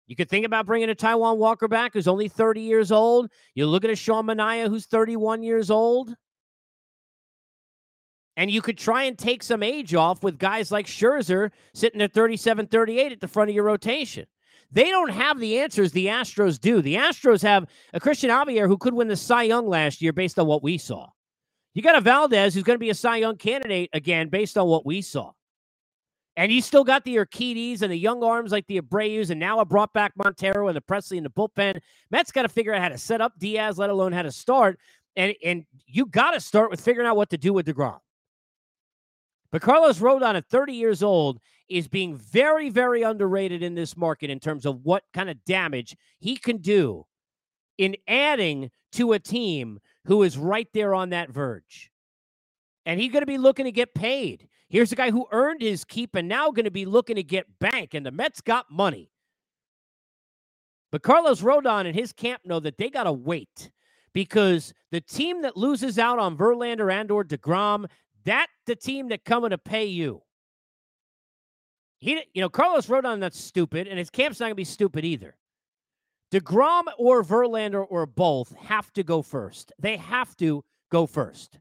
You 0.07 0.15
could 0.15 0.31
think 0.31 0.47
about 0.47 0.67
bringing 0.67 0.91
a 0.91 0.95
Taijuan 0.95 1.39
Walker 1.39 1.67
back 1.67 1.95
who's 1.95 2.07
only 2.07 2.29
30 2.29 2.61
years 2.61 2.93
old. 2.93 3.29
You 3.57 3.67
look 3.67 3.85
at 3.85 3.91
a 3.91 3.97
Sean 3.97 4.27
Manaea 4.27 4.69
who's 4.69 4.87
31 4.87 5.43
years 5.43 5.69
old. 5.69 6.15
And 8.37 8.51
you 8.51 8.63
could 8.63 8.79
try 8.79 9.05
and 9.05 9.17
take 9.17 9.43
some 9.43 9.63
age 9.63 9.95
off 9.95 10.23
with 10.23 10.39
guys 10.39 10.73
like 10.73 10.87
Scherzer 10.87 11.51
sitting 11.73 12.03
at 12.03 12.13
37 12.13 12.67
38 12.67 13.13
at 13.13 13.21
the 13.21 13.29
front 13.29 13.51
of 13.51 13.55
your 13.55 13.65
rotation. 13.65 14.27
They 14.73 14.91
don't 14.91 15.11
have 15.11 15.39
the 15.39 15.61
answers 15.61 15.93
the 15.93 16.07
Astros 16.07 16.61
do. 16.61 16.83
The 16.83 16.97
Astros 16.97 17.43
have 17.43 17.67
a 17.93 18.01
Cristian 18.01 18.31
Javier 18.31 18.67
who 18.67 18.77
could 18.77 18.95
win 18.95 19.07
the 19.07 19.17
Cy 19.17 19.45
Young 19.45 19.69
last 19.69 20.03
year 20.03 20.13
based 20.13 20.39
on 20.39 20.49
what 20.49 20.65
we 20.65 20.79
saw. 20.79 21.11
You 21.75 21.83
got 21.83 21.97
a 21.97 22.01
Valdez 22.01 22.55
who's 22.55 22.65
going 22.65 22.75
to 22.75 22.81
be 22.81 22.91
a 22.91 22.95
Cy 22.95 23.19
Young 23.19 23.37
candidate 23.37 23.91
again 23.93 24.29
based 24.29 24.59
on 24.59 24.67
what 24.67 24.85
we 24.85 25.01
saw. 25.01 25.33
And 26.37 26.51
you 26.51 26.61
still 26.61 26.83
got 26.83 27.05
the 27.05 27.17
Urquidys 27.17 27.83
and 27.83 27.93
the 27.93 27.97
young 27.97 28.25
arms 28.25 28.51
like 28.51 28.67
the 28.67 28.79
Abreus, 28.79 29.31
and 29.31 29.39
now 29.39 29.61
I 29.61 29.65
brought 29.65 29.93
back 29.93 30.13
Montero 30.17 30.67
and 30.67 30.77
the 30.77 30.81
Pressly 30.81 31.17
in 31.17 31.23
the 31.23 31.31
bullpen. 31.31 31.79
Mets 32.11 32.33
got 32.33 32.43
to 32.43 32.49
figure 32.49 32.75
out 32.75 32.83
how 32.83 32.89
to 32.89 32.99
set 32.99 33.21
up 33.21 33.39
Diaz, 33.39 33.79
let 33.79 33.91
alone 33.91 34.13
how 34.13 34.23
to 34.23 34.33
start. 34.33 34.81
And 35.15 35.35
and 35.45 35.65
you 35.87 36.07
got 36.07 36.33
to 36.33 36.41
start 36.41 36.71
with 36.71 36.81
figuring 36.81 37.07
out 37.07 37.17
what 37.17 37.31
to 37.31 37.39
do 37.39 37.53
with 37.53 37.67
DeGrom. 37.67 38.01
But 39.55 39.63
Carlos 39.63 40.01
Rodon 40.01 40.35
at 40.35 40.49
30 40.49 40.73
years 40.73 41.01
old 41.01 41.39
is 41.69 41.87
being 41.87 42.17
very, 42.17 42.71
very 42.71 43.03
underrated 43.03 43.63
in 43.63 43.77
this 43.77 43.97
market 43.97 44.29
in 44.29 44.41
terms 44.41 44.67
of 44.67 44.85
what 44.85 45.05
kind 45.15 45.31
of 45.31 45.45
damage 45.45 45.97
he 46.19 46.37
can 46.37 46.57
do 46.57 47.07
in 47.79 47.95
adding 48.09 48.73
to 48.95 49.13
a 49.13 49.21
team 49.21 49.79
who 50.07 50.25
is 50.25 50.37
right 50.37 50.67
there 50.75 50.93
on 50.93 51.11
that 51.11 51.31
verge. 51.31 51.93
And 52.85 52.99
he's 52.99 53.13
going 53.13 53.23
to 53.23 53.27
be 53.27 53.39
looking 53.39 53.67
to 53.67 53.71
get 53.71 53.95
paid. 53.95 54.49
Here's 54.69 54.91
a 54.91 54.97
guy 54.97 55.13
who 55.13 55.29
earned 55.31 55.63
his 55.63 55.85
keep 55.85 56.17
and 56.17 56.27
now 56.27 56.51
going 56.51 56.65
to 56.65 56.73
be 56.73 56.85
looking 56.85 57.15
to 57.15 57.23
get 57.23 57.61
bank, 57.61 57.95
and 57.95 58.05
the 58.05 58.11
Mets 58.11 58.41
got 58.41 58.73
money. 58.73 59.13
But 60.91 61.05
Carlos 61.05 61.43
Rodon 61.43 61.87
and 61.87 61.95
his 61.95 62.13
camp 62.13 62.41
know 62.45 62.59
that 62.59 62.77
they 62.77 62.91
got 62.91 63.05
to 63.05 63.13
wait 63.13 63.71
because 64.15 64.73
the 64.91 65.01
team 65.01 65.43
that 65.43 65.57
loses 65.57 65.99
out 65.99 66.19
on 66.19 66.37
Verlander 66.37 66.93
and 66.93 67.11
or 67.11 67.25
DeGrom, 67.25 67.87
that 68.25 68.49
the 68.67 68.77
team 68.77 69.09
that 69.09 69.25
coming 69.25 69.51
to 69.51 69.59
pay 69.59 69.87
you. 69.87 70.23
He, 71.99 72.23
you 72.35 72.43
know, 72.43 72.49
Carlos 72.49 72.87
Rodon, 72.87 73.21
that's 73.21 73.41
stupid, 73.41 73.89
and 73.89 73.99
his 73.99 74.11
camp's 74.11 74.41
not 74.41 74.47
gonna 74.47 74.55
be 74.55 74.65
stupid 74.65 75.05
either. 75.05 75.37
DeGrom 76.33 76.85
or 76.99 77.23
Verlander 77.23 77.87
or 77.89 78.07
both 78.07 78.55
have 78.57 78.93
to 78.95 79.03
go 79.03 79.23
first. 79.23 79.73
They 79.79 79.97
have 79.97 80.37
to 80.39 80.65
go 80.91 81.07
first. 81.07 81.59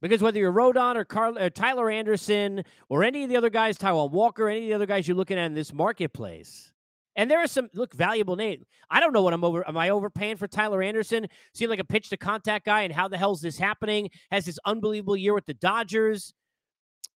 Because 0.00 0.20
whether 0.20 0.38
you're 0.38 0.52
Rodon 0.52 0.96
or, 0.96 1.04
Carl, 1.04 1.38
or 1.38 1.48
Tyler 1.48 1.90
Anderson 1.90 2.62
or 2.88 3.02
any 3.02 3.24
of 3.24 3.30
the 3.30 3.36
other 3.36 3.50
guys, 3.50 3.78
Taijuan 3.78 4.10
Walker, 4.10 4.48
any 4.48 4.64
of 4.64 4.68
the 4.68 4.74
other 4.74 4.86
guys 4.86 5.08
you're 5.08 5.16
looking 5.16 5.38
at 5.38 5.46
in 5.46 5.54
this 5.54 5.72
marketplace, 5.72 6.73
and 7.16 7.30
there 7.30 7.38
are 7.38 7.46
some 7.46 7.68
look 7.74 7.94
valuable 7.94 8.36
names. 8.36 8.66
I 8.90 9.00
don't 9.00 9.12
know 9.12 9.22
what 9.22 9.32
I'm 9.32 9.44
over. 9.44 9.66
Am 9.68 9.76
I 9.76 9.90
overpaying 9.90 10.36
for 10.36 10.48
Tyler 10.48 10.82
Anderson? 10.82 11.26
Seemed 11.52 11.70
like 11.70 11.78
a 11.78 11.84
pitch 11.84 12.10
to 12.10 12.16
contact 12.16 12.66
guy, 12.66 12.82
and 12.82 12.92
how 12.92 13.08
the 13.08 13.18
hell's 13.18 13.40
this 13.40 13.58
happening? 13.58 14.10
Has 14.30 14.44
this 14.44 14.58
unbelievable 14.64 15.16
year 15.16 15.34
with 15.34 15.46
the 15.46 15.54
Dodgers. 15.54 16.32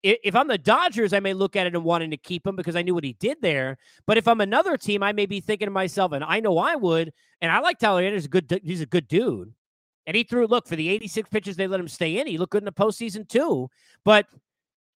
If 0.05 0.37
I'm 0.37 0.47
the 0.47 0.59
Dodgers, 0.59 1.13
I 1.13 1.19
may 1.19 1.35
look 1.35 1.57
at 1.57 1.67
it 1.67 1.75
and 1.75 1.83
wanting 1.83 2.11
to 2.13 2.17
keep 2.17 2.47
him 2.47 2.55
because 2.55 2.77
I 2.77 2.83
knew 2.83 2.95
what 2.95 3.03
he 3.03 3.15
did 3.15 3.39
there. 3.43 3.79
But 4.07 4.17
if 4.17 4.29
I'm 4.29 4.41
another 4.41 4.77
team, 4.77 5.03
I 5.03 5.13
may 5.13 5.27
be 5.27 5.41
thinking 5.41 5.67
to 5.67 5.73
myself, 5.73 6.13
and 6.13 6.23
I 6.23 6.39
know 6.39 6.57
I 6.57 6.77
would, 6.77 7.13
and 7.41 7.51
I 7.51 7.59
like 7.59 7.81
Tyler 7.81 8.03
Anderson. 8.03 8.31
Good, 8.31 8.61
he's 8.63 8.81
a 8.81 8.87
good 8.87 9.09
dude, 9.09 9.53
and 10.07 10.17
he 10.17 10.23
threw. 10.23 10.47
Look 10.47 10.69
for 10.69 10.77
the 10.77 10.89
86 10.89 11.29
pitches 11.31 11.57
they 11.57 11.67
let 11.67 11.81
him 11.81 11.89
stay 11.89 12.19
in. 12.19 12.29
He 12.29 12.39
looked 12.39 12.53
good 12.53 12.63
in 12.63 12.67
the 12.67 12.73
postseason 12.73 13.29
too. 13.29 13.69
But 14.05 14.27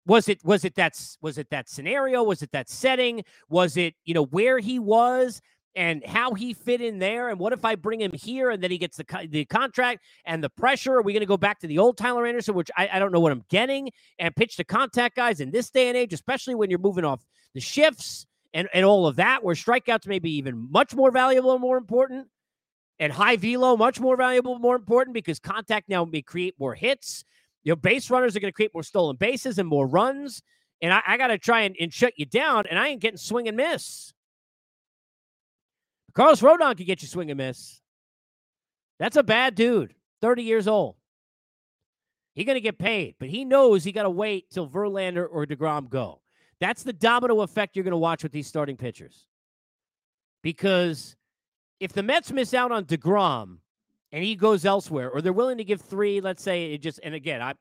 was 0.09 0.29
it 0.29 0.43
was 0.43 0.65
it 0.65 0.75
that 0.77 0.99
was 1.21 1.37
it 1.39 1.51
that 1.51 1.69
scenario? 1.69 2.23
Was 2.23 2.43
it 2.43 2.51
that 2.53 2.69
setting? 2.69 3.23
Was 3.51 3.77
it 3.77 3.95
you 4.05 4.15
know 4.15 4.25
where 4.25 4.59
he 4.59 4.79
was 4.79 5.41
and 5.77 6.05
how 6.05 6.33
he 6.33 6.55
fit 6.55 6.81
in 6.81 6.99
there? 6.99 7.29
And 7.29 7.39
what 7.39 7.53
if 7.53 7.65
i 7.65 7.75
bring 7.75 8.01
him 8.01 8.13
here 8.13 8.51
and 8.51 8.63
then 8.63 8.71
he 8.71 8.79
gets 8.79 8.97
the 8.97 9.29
the 9.31 9.45
contract 9.45 10.03
and 10.25 10.43
the 10.43 10.49
pressure? 10.49 10.95
Are 10.95 11.03
we 11.03 11.13
going 11.13 11.21
to 11.21 11.27
go 11.27 11.37
back 11.37 11.61
to 11.61 11.67
the 11.67 11.79
old 11.79 11.99
tyler 11.99 12.27
anderson 12.27 12.55
which 12.55 12.71
I, 12.77 12.89
I 12.95 12.99
don't 12.99 13.13
know 13.13 13.21
what 13.21 13.33
i'm 13.33 13.45
getting 13.51 13.91
and 14.19 14.35
pitch 14.35 14.57
to 14.57 14.65
contact 14.65 15.15
guys 15.15 15.41
in 15.41 15.51
this 15.51 15.71
day 15.71 15.89
and 15.89 15.97
age 15.97 16.15
especially 16.15 16.55
when 16.55 16.71
you're 16.71 16.79
moving 16.79 17.05
off 17.05 17.21
the 17.55 17.61
shifts 17.61 18.27
and 18.55 18.69
and 18.73 18.87
all 18.87 19.07
of 19.07 19.17
that 19.17 19.45
where 19.45 19.55
strikeouts 19.55 20.07
may 20.07 20.19
be 20.19 20.37
even 20.37 20.71
much 20.71 20.95
more 20.95 21.11
valuable 21.11 21.53
and 21.53 21.61
more 21.61 21.77
important 21.77 22.29
and 22.99 23.13
high 23.13 23.37
velo 23.37 23.77
much 23.77 24.01
more 24.01 24.17
valuable 24.17 24.59
more 24.59 24.77
important 24.77 25.13
because 25.13 25.39
contact 25.39 25.89
now 25.89 26.05
may 26.05 26.23
create 26.23 26.55
more 26.59 26.75
hits 26.75 27.25
you 27.69 27.73
know, 27.73 27.77
base 27.77 28.09
runners 28.09 28.35
are 28.35 28.41
going 28.41 28.49
to 28.49 28.55
create 28.55 28.73
more 28.73 28.83
stolen 28.83 29.17
bases 29.17 29.59
and 29.59 29.69
more 29.69 29.87
runs. 29.87 30.41
And 30.81 30.91
I, 30.91 31.03
I 31.07 31.17
got 31.19 31.27
to 31.27 31.37
try 31.37 31.63
and, 31.63 31.77
and 31.79 31.93
shut 31.93 32.15
you 32.17 32.25
down, 32.25 32.65
and 32.71 32.79
I 32.79 32.89
ain't 32.89 33.03
getting 33.03 33.19
swing 33.19 33.47
and 33.47 33.59
miss. 33.59 34.15
Carlos 36.15 36.41
Rodon 36.41 36.79
could 36.79 36.87
get 36.87 37.03
you 37.03 37.09
swing 37.09 37.31
and 37.31 37.37
miss. 37.37 37.83
That's 38.99 39.19
a 39.19 39.23
bad 39.23 39.55
dude, 39.55 39.93
30 40.23 40.45
years 40.45 40.67
old. 40.67 40.97
He's 42.35 42.47
going 42.47 42.57
to 42.57 42.63
get 42.63 42.79
paid, 42.79 43.17
but 43.19 43.29
he 43.29 43.45
knows 43.45 43.85
he 43.85 43.93
got 43.93 44.05
to 44.05 44.11
wait 44.11 44.49
till 44.49 44.67
Verlander 44.67 45.27
or 45.31 45.45
DeGrom 45.45 45.91
go. 45.91 46.23
That's 46.63 46.85
the 46.85 46.95
domino 46.95 47.43
effect 47.43 47.77
you're 47.77 47.85
going 47.85 47.91
to 47.91 47.99
watch 47.99 48.23
with 48.23 48.33
these 48.33 48.47
starting 48.47 48.79
pitchers. 48.79 49.27
Because 50.43 51.17
if 51.81 51.93
the 51.93 52.03
Mets 52.03 52.33
miss 52.33 52.55
out 52.55 52.73
on 52.73 52.87
DeGrom, 52.87 53.59
and 54.13 54.25
he 54.25 54.37
goes 54.37 54.65
elsewhere, 54.65 55.11
or 55.11 55.21
they're 55.21 55.33
willing 55.33 55.59
to 55.59 55.65
give 55.65 55.81
three, 55.83 56.21
let's 56.21 56.43
say 56.43 56.73
it 56.73 56.79
just, 56.83 57.01
and 57.03 57.15
again, 57.15 57.43
I, 57.43 57.55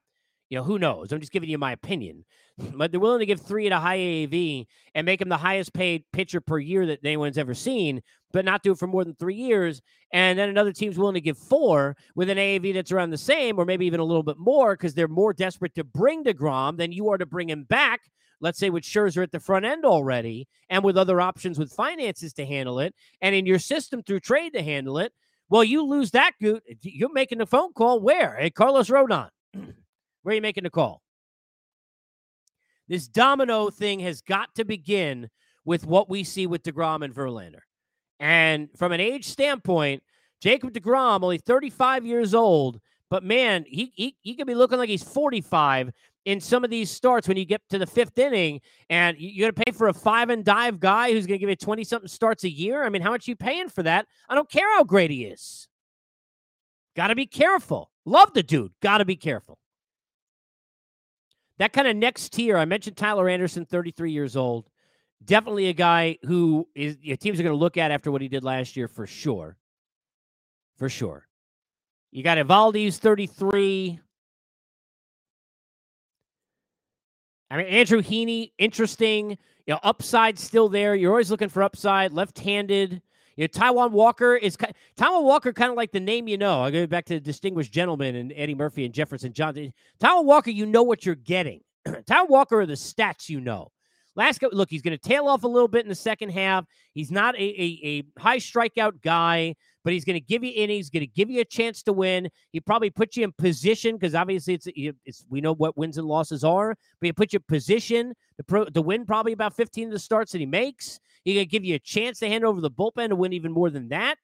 You 0.49 0.57
know, 0.57 0.63
who 0.63 0.79
knows? 0.79 1.11
I'm 1.11 1.19
just 1.19 1.33
giving 1.33 1.49
you 1.49 1.57
my 1.57 1.73
opinion. 1.73 2.25
But 2.73 2.89
they're 2.89 2.99
willing 2.99 3.19
to 3.19 3.25
give 3.27 3.41
three 3.41 3.67
at 3.67 3.71
a 3.71 3.79
high 3.79 3.99
AAV 3.99 4.65
and 4.95 5.05
make 5.05 5.21
him 5.21 5.29
the 5.29 5.37
highest 5.37 5.73
paid 5.73 6.05
pitcher 6.11 6.41
per 6.41 6.57
year 6.57 6.87
that 6.87 7.05
anyone's 7.05 7.37
ever 7.37 7.53
seen, 7.53 8.01
but 8.33 8.45
not 8.45 8.63
do 8.63 8.71
it 8.71 8.79
for 8.79 8.87
more 8.87 9.03
than 9.03 9.13
three 9.13 9.35
years. 9.35 9.79
And 10.11 10.39
then 10.39 10.49
another 10.49 10.73
team's 10.73 10.97
willing 10.97 11.13
to 11.13 11.21
give 11.21 11.37
four 11.37 11.95
with 12.15 12.31
an 12.31 12.39
AAV 12.39 12.73
that's 12.73 12.91
around 12.91 13.11
the 13.11 13.17
same 13.17 13.59
or 13.59 13.65
maybe 13.65 13.85
even 13.85 13.99
a 13.99 14.03
little 14.03 14.23
bit 14.23 14.39
more 14.39 14.73
because 14.73 14.95
they're 14.95 15.07
more 15.07 15.33
desperate 15.33 15.75
to 15.75 15.83
bring 15.83 16.23
DeGrom 16.23 16.77
than 16.77 16.91
you 16.91 17.09
are 17.09 17.19
to 17.19 17.27
bring 17.27 17.47
him 17.47 17.63
back. 17.63 18.01
Let's 18.39 18.57
say 18.57 18.71
with 18.71 18.83
Scherzer 18.83 19.21
at 19.21 19.31
the 19.31 19.39
front 19.39 19.65
end 19.65 19.85
already 19.85 20.47
and 20.69 20.83
with 20.83 20.97
other 20.97 21.21
options 21.21 21.59
with 21.59 21.71
finances 21.71 22.33
to 22.33 22.45
handle 22.45 22.79
it 22.79 22.95
and 23.21 23.35
in 23.35 23.45
your 23.45 23.59
system 23.59 24.01
through 24.01 24.21
trade 24.21 24.53
to 24.53 24.63
handle 24.63 24.97
it. 24.97 25.13
Well, 25.49 25.63
you 25.63 25.83
lose 25.85 26.11
that, 26.11 26.33
Goot. 26.41 26.63
Eh, 26.69 26.75
you're 26.81 27.11
making 27.11 27.41
a 27.41 27.45
phone 27.45 27.73
call 27.73 27.99
where? 27.99 28.35
Hey, 28.37 28.49
Carlos 28.49 28.89
Rodon. 28.89 29.29
where 29.53 29.73
are 30.25 30.33
you 30.33 30.41
making 30.41 30.63
the 30.63 30.69
call? 30.69 31.01
This 32.87 33.07
domino 33.07 33.69
thing 33.69 33.99
has 33.99 34.21
got 34.21 34.53
to 34.55 34.65
begin 34.65 35.29
with 35.65 35.85
what 35.85 36.09
we 36.09 36.23
see 36.23 36.47
with 36.47 36.63
DeGrom 36.63 37.03
and 37.03 37.13
Verlander. 37.13 37.61
And 38.19 38.69
from 38.77 38.93
an 38.93 39.01
age 39.01 39.25
standpoint, 39.25 40.03
Jacob 40.41 40.73
DeGrom, 40.73 41.23
only 41.23 41.37
35 41.37 42.05
years 42.05 42.33
old, 42.33 42.79
but 43.09 43.23
man, 43.23 43.65
he, 43.67 43.91
he, 43.95 44.15
he 44.21 44.35
could 44.35 44.47
be 44.47 44.55
looking 44.55 44.77
like 44.77 44.89
he's 44.89 45.03
45 45.03 45.91
in 46.27 46.41
some 46.41 46.65
of 46.65 46.69
these 46.69 46.91
starts 46.91 47.25
when 47.29 47.37
you 47.37 47.45
get 47.45 47.61
to 47.69 47.77
the 47.77 47.87
fifth 47.87 48.17
inning 48.17 48.59
and 48.89 49.15
you're 49.17 49.45
going 49.45 49.55
to 49.55 49.63
pay 49.63 49.71
for 49.71 49.87
a 49.87 49.93
five 49.93 50.29
and 50.29 50.43
dive 50.43 50.77
guy 50.77 51.13
who's 51.13 51.25
going 51.25 51.35
to 51.35 51.39
give 51.39 51.49
you 51.49 51.55
20 51.55 51.85
something 51.85 52.09
starts 52.09 52.43
a 52.43 52.49
year. 52.49 52.83
I 52.83 52.89
mean, 52.89 53.01
how 53.01 53.11
much 53.11 53.29
you 53.29 53.35
paying 53.37 53.69
for 53.69 53.81
that? 53.83 54.07
I 54.27 54.35
don't 54.35 54.51
care 54.51 54.69
how 54.75 54.83
great 54.83 55.09
he 55.09 55.23
is. 55.23 55.69
Got 56.97 57.07
to 57.07 57.15
be 57.15 57.27
careful. 57.27 57.91
Love 58.03 58.33
the 58.33 58.43
dude. 58.43 58.73
Got 58.81 58.97
to 58.97 59.05
be 59.05 59.15
careful. 59.15 59.57
That 61.59 61.71
kind 61.71 61.87
of 61.87 61.95
next 61.95 62.33
tier, 62.33 62.57
I 62.57 62.65
mentioned 62.65 62.97
Tyler 62.97 63.29
Anderson, 63.29 63.65
33 63.65 64.11
years 64.11 64.35
old. 64.35 64.67
Definitely 65.23 65.69
a 65.69 65.73
guy 65.73 66.17
who 66.23 66.67
is 66.75 66.97
your 67.01 67.15
teams 67.15 67.39
are 67.39 67.43
going 67.43 67.55
to 67.55 67.59
look 67.59 67.77
at 67.77 67.91
after 67.91 68.11
what 68.11 68.21
he 68.21 68.27
did 68.27 68.43
last 68.43 68.75
year 68.75 68.89
for 68.89 69.07
sure. 69.07 69.55
For 70.77 70.89
sure. 70.89 71.25
You 72.11 72.21
got 72.21 72.37
Eovaldi, 72.37 72.83
who's 72.83 72.97
33. 72.97 74.01
I 77.49 77.57
mean, 77.57 77.67
Andrew 77.67 78.01
Heaney, 78.01 78.51
interesting. 78.57 79.37
You 79.65 79.73
know, 79.73 79.79
upside 79.83 80.39
still 80.39 80.69
there. 80.69 80.95
You're 80.95 81.11
always 81.11 81.31
looking 81.31 81.49
for 81.49 81.63
upside. 81.63 82.13
Left-handed. 82.13 83.01
You 83.35 83.43
know, 83.43 83.47
Taijuan 83.47 83.91
Walker 83.91 84.35
is 84.35 84.57
Taijuan 84.57 85.23
Walker, 85.23 85.53
kind 85.53 85.69
of 85.69 85.77
like 85.77 85.91
the 85.91 85.99
name 85.99 86.27
you 86.27 86.37
know. 86.37 86.61
I 86.61 86.71
go 86.71 86.87
back 86.87 87.05
to 87.05 87.19
Distinguished 87.19 87.71
Gentleman 87.71 88.15
and 88.15 88.33
Eddie 88.35 88.55
Murphy 88.55 88.85
and 88.85 88.93
Jefferson 88.93 89.31
Johnson. 89.31 89.73
Taijuan 90.01 90.25
Walker, 90.25 90.49
you 90.49 90.65
know 90.65 90.83
what 90.83 91.05
you're 91.05 91.15
getting. 91.15 91.61
Taijuan 91.87 92.29
Walker 92.29 92.61
are 92.61 92.65
the 92.65 92.73
stats 92.73 93.29
you 93.29 93.39
know. 93.39 93.71
Last 94.15 94.41
look, 94.51 94.71
he's 94.71 94.81
going 94.81 94.97
to 94.97 95.09
tail 95.09 95.27
off 95.27 95.43
a 95.43 95.47
little 95.47 95.67
bit 95.67 95.85
in 95.85 95.89
the 95.89 95.95
second 95.95 96.29
half. 96.29 96.65
He's 96.93 97.11
not 97.11 97.35
a, 97.35 97.39
a, 97.39 97.79
a 97.83 98.19
high 98.19 98.37
strikeout 98.37 99.03
guy, 99.03 99.55
but 99.87 99.93
he's 99.93 100.03
going 100.03 100.19
to 100.19 100.19
give 100.19 100.43
you 100.43 100.51
innings, 100.53 100.89
going 100.89 100.99
to 100.99 101.07
give 101.07 101.29
you 101.29 101.39
a 101.39 101.45
chance 101.45 101.81
to 101.81 101.93
win. 101.93 102.27
He 102.51 102.59
probably 102.59 102.89
put 102.89 103.15
you 103.15 103.23
in 103.23 103.31
position 103.31 103.95
because 103.95 104.15
obviously 104.15 104.55
it's, 104.55 104.67
it's 104.75 105.23
we 105.29 105.39
know 105.39 105.53
what 105.53 105.77
wins 105.77 105.97
and 105.97 106.05
losses 106.05 106.43
are, 106.43 106.75
but 106.99 107.05
he 107.05 107.13
put 107.13 107.31
you 107.31 107.37
in 107.37 107.43
position 107.47 108.13
to, 108.35 108.43
pro, 108.43 108.65
to 108.65 108.81
win 108.81 109.05
probably 109.05 109.31
about 109.31 109.55
15 109.55 109.87
of 109.87 109.93
the 109.93 109.99
starts 109.99 110.33
that 110.33 110.39
he 110.39 110.45
makes. 110.45 110.99
He's 111.23 111.35
going 111.35 111.45
to 111.45 111.49
give 111.49 111.63
you 111.63 111.75
a 111.75 111.79
chance 111.79 112.19
to 112.19 112.27
hand 112.27 112.43
over 112.43 112.59
the 112.59 112.69
bullpen 112.69 113.07
to 113.07 113.15
win 113.15 113.31
even 113.31 113.53
more 113.53 113.69
than 113.69 113.87
that. 113.87 114.17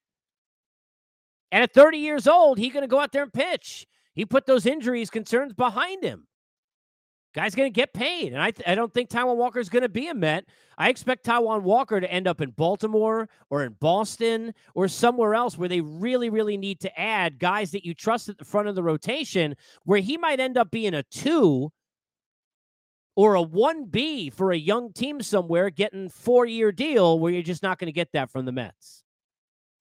And 1.54 1.64
at 1.64 1.74
30 1.74 1.98
years 1.98 2.28
old, 2.28 2.58
he's 2.58 2.74
going 2.74 2.84
to 2.84 2.90
go 2.90 3.00
out 3.00 3.14
there 3.14 3.24
and 3.24 3.32
pitch. 3.32 3.88
He 4.16 4.26
put 4.26 4.46
those 4.46 4.66
injuries 4.66 5.10
concerns 5.10 5.54
behind 5.54 6.04
him. 6.04 6.28
Guy's 7.34 7.56
going 7.56 7.66
to 7.66 7.76
get 7.76 7.94
paid. 7.94 8.34
And 8.34 8.42
I, 8.42 8.52
th- 8.52 8.68
I 8.68 8.76
don't 8.76 8.94
think 8.94 9.10
Taijuan 9.10 9.38
Walker 9.38 9.60
is 9.60 9.70
going 9.70 9.82
to 9.82 9.90
be 9.90 10.08
a 10.08 10.14
Met. 10.14 10.46
I 10.78 10.90
expect 10.90 11.26
Taijuan 11.26 11.64
Walker 11.64 12.00
to 12.00 12.12
end 12.12 12.28
up 12.28 12.42
in 12.42 12.52
Baltimore 12.52 13.28
or 13.50 13.64
in 13.64 13.74
Boston 13.80 14.54
or 14.76 14.88
somewhere 14.88 15.34
else 15.34 15.58
where 15.58 15.70
they 15.70 15.82
really, 15.82 16.30
really 16.30 16.58
need 16.58 16.80
to 16.82 17.00
add 17.00 17.40
guys 17.40 17.72
that 17.72 17.86
you 17.86 17.96
trust 17.96 18.30
at 18.30 18.38
the 18.38 18.46
front 18.46 18.68
of 18.68 18.76
the 18.76 18.84
rotation, 18.84 19.56
where 19.84 20.00
he 20.00 20.16
might 20.16 20.40
end 20.40 20.58
up 20.58 20.70
being 20.70 20.94
a 20.94 21.04
two 21.04 21.72
or 23.16 23.36
a 23.36 23.44
1B 23.44 24.34
for 24.34 24.52
a 24.52 24.58
young 24.58 24.94
team 24.94 25.22
somewhere 25.22 25.70
getting 25.70 26.10
four 26.10 26.46
year 26.46 26.72
deal 26.72 27.20
where 27.20 27.32
you're 27.32 27.42
just 27.42 27.64
not 27.64 27.80
going 27.80 27.88
to 27.88 27.92
get 27.92 28.12
that 28.14 28.32
from 28.32 28.46
the 28.46 28.52
Mets. 28.52 29.04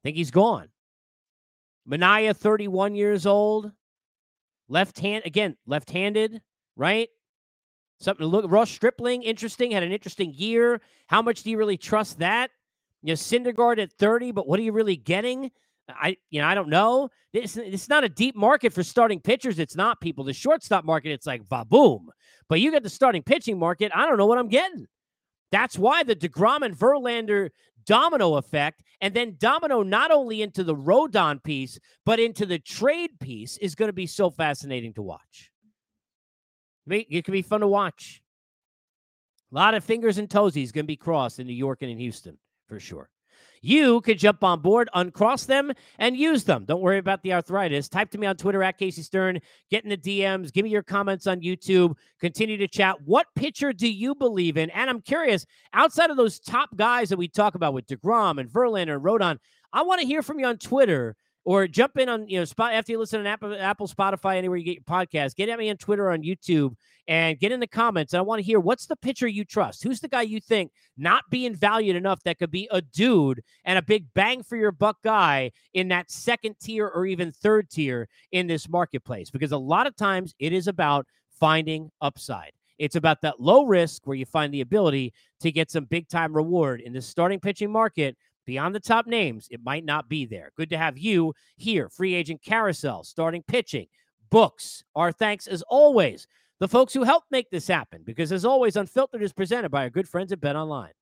I 0.01 0.09
think 0.09 0.17
he's 0.17 0.31
gone. 0.31 0.69
Manaea, 1.89 2.37
31 2.37 2.95
years 2.95 3.27
old, 3.27 3.73
left 4.69 4.99
hand 5.01 5.25
again, 5.27 5.57
left 5.67 5.91
handed, 5.91 6.41
right? 6.77 7.09
Something 8.03 8.25
to 8.25 8.29
look. 8.29 8.51
Ross 8.51 8.69
Stripling, 8.69 9.23
interesting, 9.23 9.71
had 9.71 9.85
an 9.85 9.93
interesting 9.93 10.35
year. 10.35 10.81
How 11.07 11.23
much 11.23 11.45
do 11.45 11.51
you 11.51 11.57
really 11.57 11.77
trust 11.77 12.19
that? 12.19 12.51
You 13.03 13.09
know, 13.09 13.15
Syndergaard 13.15 13.81
at 13.81 13.93
30, 13.93 14.33
but 14.33 14.49
what 14.49 14.59
are 14.59 14.63
you 14.65 14.73
really 14.73 14.97
getting? 14.97 15.53
I, 15.89 16.17
you 16.31 16.41
know, 16.41 16.49
I 16.49 16.55
don't 16.57 16.69
know. 16.69 17.11
It's, 17.33 17.57
it's 17.57 17.89
not 17.89 18.03
a 18.03 18.09
deep 18.09 18.35
market 18.35 18.73
for 18.73 18.83
starting 18.83 19.21
pitchers. 19.21 19.61
It's 19.61 19.77
not 19.77 20.01
people. 20.01 20.25
The 20.25 20.33
shortstop 20.33 20.85
market, 20.85 21.13
it's 21.13 21.27
like 21.27 21.45
va 21.45 21.65
boom. 21.65 22.11
But 22.49 22.61
you 22.61 22.73
get 22.73 22.83
the 22.83 22.91
starting 22.91 23.23
pitching 23.23 23.57
market. 23.57 23.93
I 23.95 24.05
don't 24.07 24.19
know 24.19 24.27
what 24.27 24.39
I'm 24.39 24.49
getting. 24.49 24.87
That's 25.53 25.79
why 25.79 26.03
the 26.03 26.17
DeGrom 26.17 26.63
and 26.63 26.77
Verlander 26.77 27.51
domino 27.87 28.35
effect, 28.35 28.83
and 29.01 29.15
then 29.15 29.37
domino 29.39 29.85
not 29.85 30.11
only 30.11 30.43
into 30.43 30.65
the 30.65 30.75
Rodon 30.75 31.41
piece, 31.43 31.79
but 32.05 32.19
into 32.19 32.47
the 32.47 32.59
trade 32.59 33.11
piece 33.21 33.59
is 33.59 33.77
going 33.77 33.89
to 33.89 33.93
be 33.93 34.07
so 34.09 34.29
fascinating 34.29 34.93
to 34.95 35.03
watch. 35.03 35.52
It 36.89 37.25
can 37.25 37.33
be 37.33 37.43
fun 37.43 37.61
to 37.61 37.69
watch. 37.69 38.23
A 39.53 39.55
lot 39.55 39.75
of 39.75 39.85
fingers 39.85 40.19
and 40.19 40.29
toesies 40.29 40.73
going 40.73 40.85
to 40.85 40.89
be 40.89 40.97
crossed 40.97 41.39
in 41.39 41.47
New 41.47 41.53
York 41.53 41.83
and 41.83 41.91
in 41.91 41.99
Houston 41.99 42.39
for 42.69 42.81
sure. 42.81 43.11
You 43.65 44.01
could 44.01 44.19
jump 44.19 44.43
on 44.43 44.61
board, 44.61 44.89
uncross 44.93 45.45
them, 45.45 45.73
and 45.99 46.17
use 46.17 46.43
them. 46.43 46.65
Don't 46.65 46.81
worry 46.81 46.99
about 46.99 47.23
the 47.23 47.33
arthritis. 47.33 47.89
Type 47.89 48.11
to 48.11 48.19
me 48.19 48.27
on 48.27 48.37
Twitter 48.37 48.63
at 48.63 48.77
Casey 48.77 49.03
Stern. 49.03 49.39
Get 49.71 49.85
in 49.85 49.91
the 49.91 49.97
DMs. 49.97 50.53
Give 50.53 50.65
me 50.65 50.71
your 50.71 50.83
comments 50.83 51.29
on 51.29 51.43
YouTube. 51.43 51.95
Continue 52.21 52.57
to 52.57 52.67
chat. 52.67 52.97
What 53.05 53.29
pitcher 53.37 53.73
do 53.73 53.89
you 53.89 54.17
believe 54.17 54.57
in? 54.57 54.69
And 54.71 54.91
I'm 54.91 55.01
curious, 55.01 55.47
outside 55.73 56.11
of 56.11 56.17
those 56.17 56.41
top 56.41 56.75
guys 56.75 57.09
that 57.11 57.19
we 57.19 57.29
talk 57.29 57.55
about 57.55 57.73
with 57.73 57.87
DeGrom 57.87 58.41
and 58.41 58.51
Verlander 58.51 58.97
and 58.97 59.05
Rodon, 59.05 59.39
I 59.73 59.83
want 59.83 60.01
to 60.01 60.07
hear 60.07 60.23
from 60.23 60.41
you 60.41 60.47
on 60.47 60.59
Twitter 60.59 61.15
or 61.45 61.67
jump 61.67 61.99
in 61.99 62.09
on 62.09 62.29
you 62.29 62.39
know 62.39 62.45
spot 62.45 62.73
after 62.73 62.93
you 62.93 62.99
listen 62.99 63.21
on 63.21 63.27
Apple, 63.27 63.55
Apple, 63.59 63.89
Spotify, 63.89 64.37
anywhere 64.37 64.57
you 64.57 64.65
get 64.65 64.75
your 64.77 64.83
podcast. 64.83 65.35
Get 65.35 65.49
at 65.49 65.59
me 65.59 65.71
on 65.71 65.77
Twitter, 65.77 66.11
on 66.11 66.23
YouTube, 66.23 66.75
and 67.09 67.39
get 67.39 67.53
in 67.53 67.61
the 67.61 67.67
comments. 67.67 68.15
I 68.15 68.21
want 68.21 68.39
to 68.39 68.45
hear 68.45 68.61
what's 68.61 68.87
the 68.87 68.97
pitcher 68.97 69.27
you 69.27 69.45
trust. 69.45 69.83
Who's 69.83 70.01
the 70.01 70.09
guy 70.09 70.23
you 70.23 70.41
think 70.41 70.71
not 70.97 71.25
being 71.31 71.55
valued 71.55 71.97
enough 71.97 72.23
that 72.25 72.39
could 72.39 72.51
be 72.51 72.69
a 72.71 72.81
dude 72.81 73.43
and 73.65 73.79
a 73.79 73.83
big 73.83 74.07
bang 74.15 74.43
for 74.43 74.57
your 74.57 74.73
buck 74.73 74.99
guy 75.03 75.51
in 75.75 75.89
that 75.89 76.11
second 76.11 76.57
tier 76.61 76.87
or 76.87 77.07
even 77.07 77.33
third 77.33 77.71
tier 77.71 78.09
in 78.31 78.47
this 78.47 78.69
marketplace? 78.69 79.31
Because 79.31 79.53
a 79.53 79.59
lot 79.59 79.87
of 79.87 79.97
times 79.97 80.35
it 80.39 80.53
is 80.53 80.69
about 80.69 81.07
finding 81.41 81.91
upside. 82.01 82.53
It's 82.79 82.97
about 82.97 83.21
that 83.23 83.41
low 83.41 83.65
risk 83.65 84.03
where 84.07 84.17
you 84.17 84.27
find 84.27 84.53
the 84.53 84.61
ability 84.61 85.13
to 85.41 85.53
get 85.53 85.71
some 85.71 85.85
big 85.85 86.09
time 86.09 86.35
reward 86.35 86.81
in 86.81 86.93
the 86.93 87.03
starting 87.03 87.39
pitching 87.39 87.71
market 87.71 88.17
Beyond 88.47 88.75
the 88.75 88.81
top 88.81 89.07
names, 89.07 89.49
it 89.51 89.61
might 89.63 89.85
not 89.85 90.09
be 90.09 90.27
there. 90.27 90.51
Good 90.57 90.71
to 90.71 90.79
have 90.79 90.99
you 90.99 91.35
here. 91.57 91.89
Free 91.89 92.15
agent 92.15 92.43
carousel, 92.43 93.05
starting 93.05 93.43
pitching, 93.47 93.87
books. 94.31 94.83
Our 94.95 95.13
thanks, 95.13 95.47
as 95.47 95.63
always, 95.63 96.27
the 96.59 96.69
folks 96.69 96.93
who 96.93 97.05
helped 97.05 97.31
make 97.31 97.51
this 97.51 97.69
happen. 97.69 98.03
Because, 98.05 98.33
as 98.33 98.45
always, 98.45 98.77
Unfiltered 98.77 99.23
is 99.23 99.33
presented 99.33 99.71
by 99.71 99.85
our 99.85 99.91
good 99.91 100.09
friends 100.09 100.33
at 100.33 100.41
Bet 100.41 100.57
Online. 100.57 100.93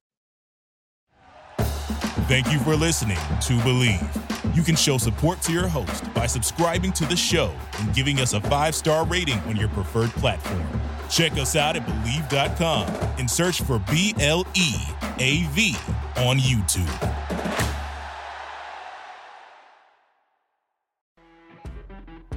Thank 2.29 2.53
you 2.53 2.61
for 2.61 2.77
listening 2.77 3.17
to 3.17 3.55
Bleav. 3.65 4.57
You 4.57 4.63
can 4.63 4.77
show 4.77 4.99
support 4.99 5.43
to 5.43 5.53
your 5.53 5.67
host 5.67 6.13
by 6.15 6.27
subscribing 6.27 6.93
to 6.93 7.05
the 7.05 7.17
show 7.17 7.53
and 7.79 7.93
giving 7.95 8.21
us 8.21 8.35
a 8.35 8.41
five 8.43 8.75
star 8.75 9.05
rating 9.07 9.39
on 9.41 9.57
your 9.57 9.69
preferred 9.71 10.11
platform. 10.11 10.63
Check 11.11 11.33
us 11.33 11.57
out 11.57 11.77
at 11.77 11.85
Bleav.com 11.87 12.87
and 13.19 13.29
search 13.29 13.63
for 13.63 13.81
B 13.91 14.15
L 14.21 14.47
E 14.55 14.75
A 15.19 15.43
V 15.49 15.75
on 16.19 16.39
YouTube. 16.39 17.30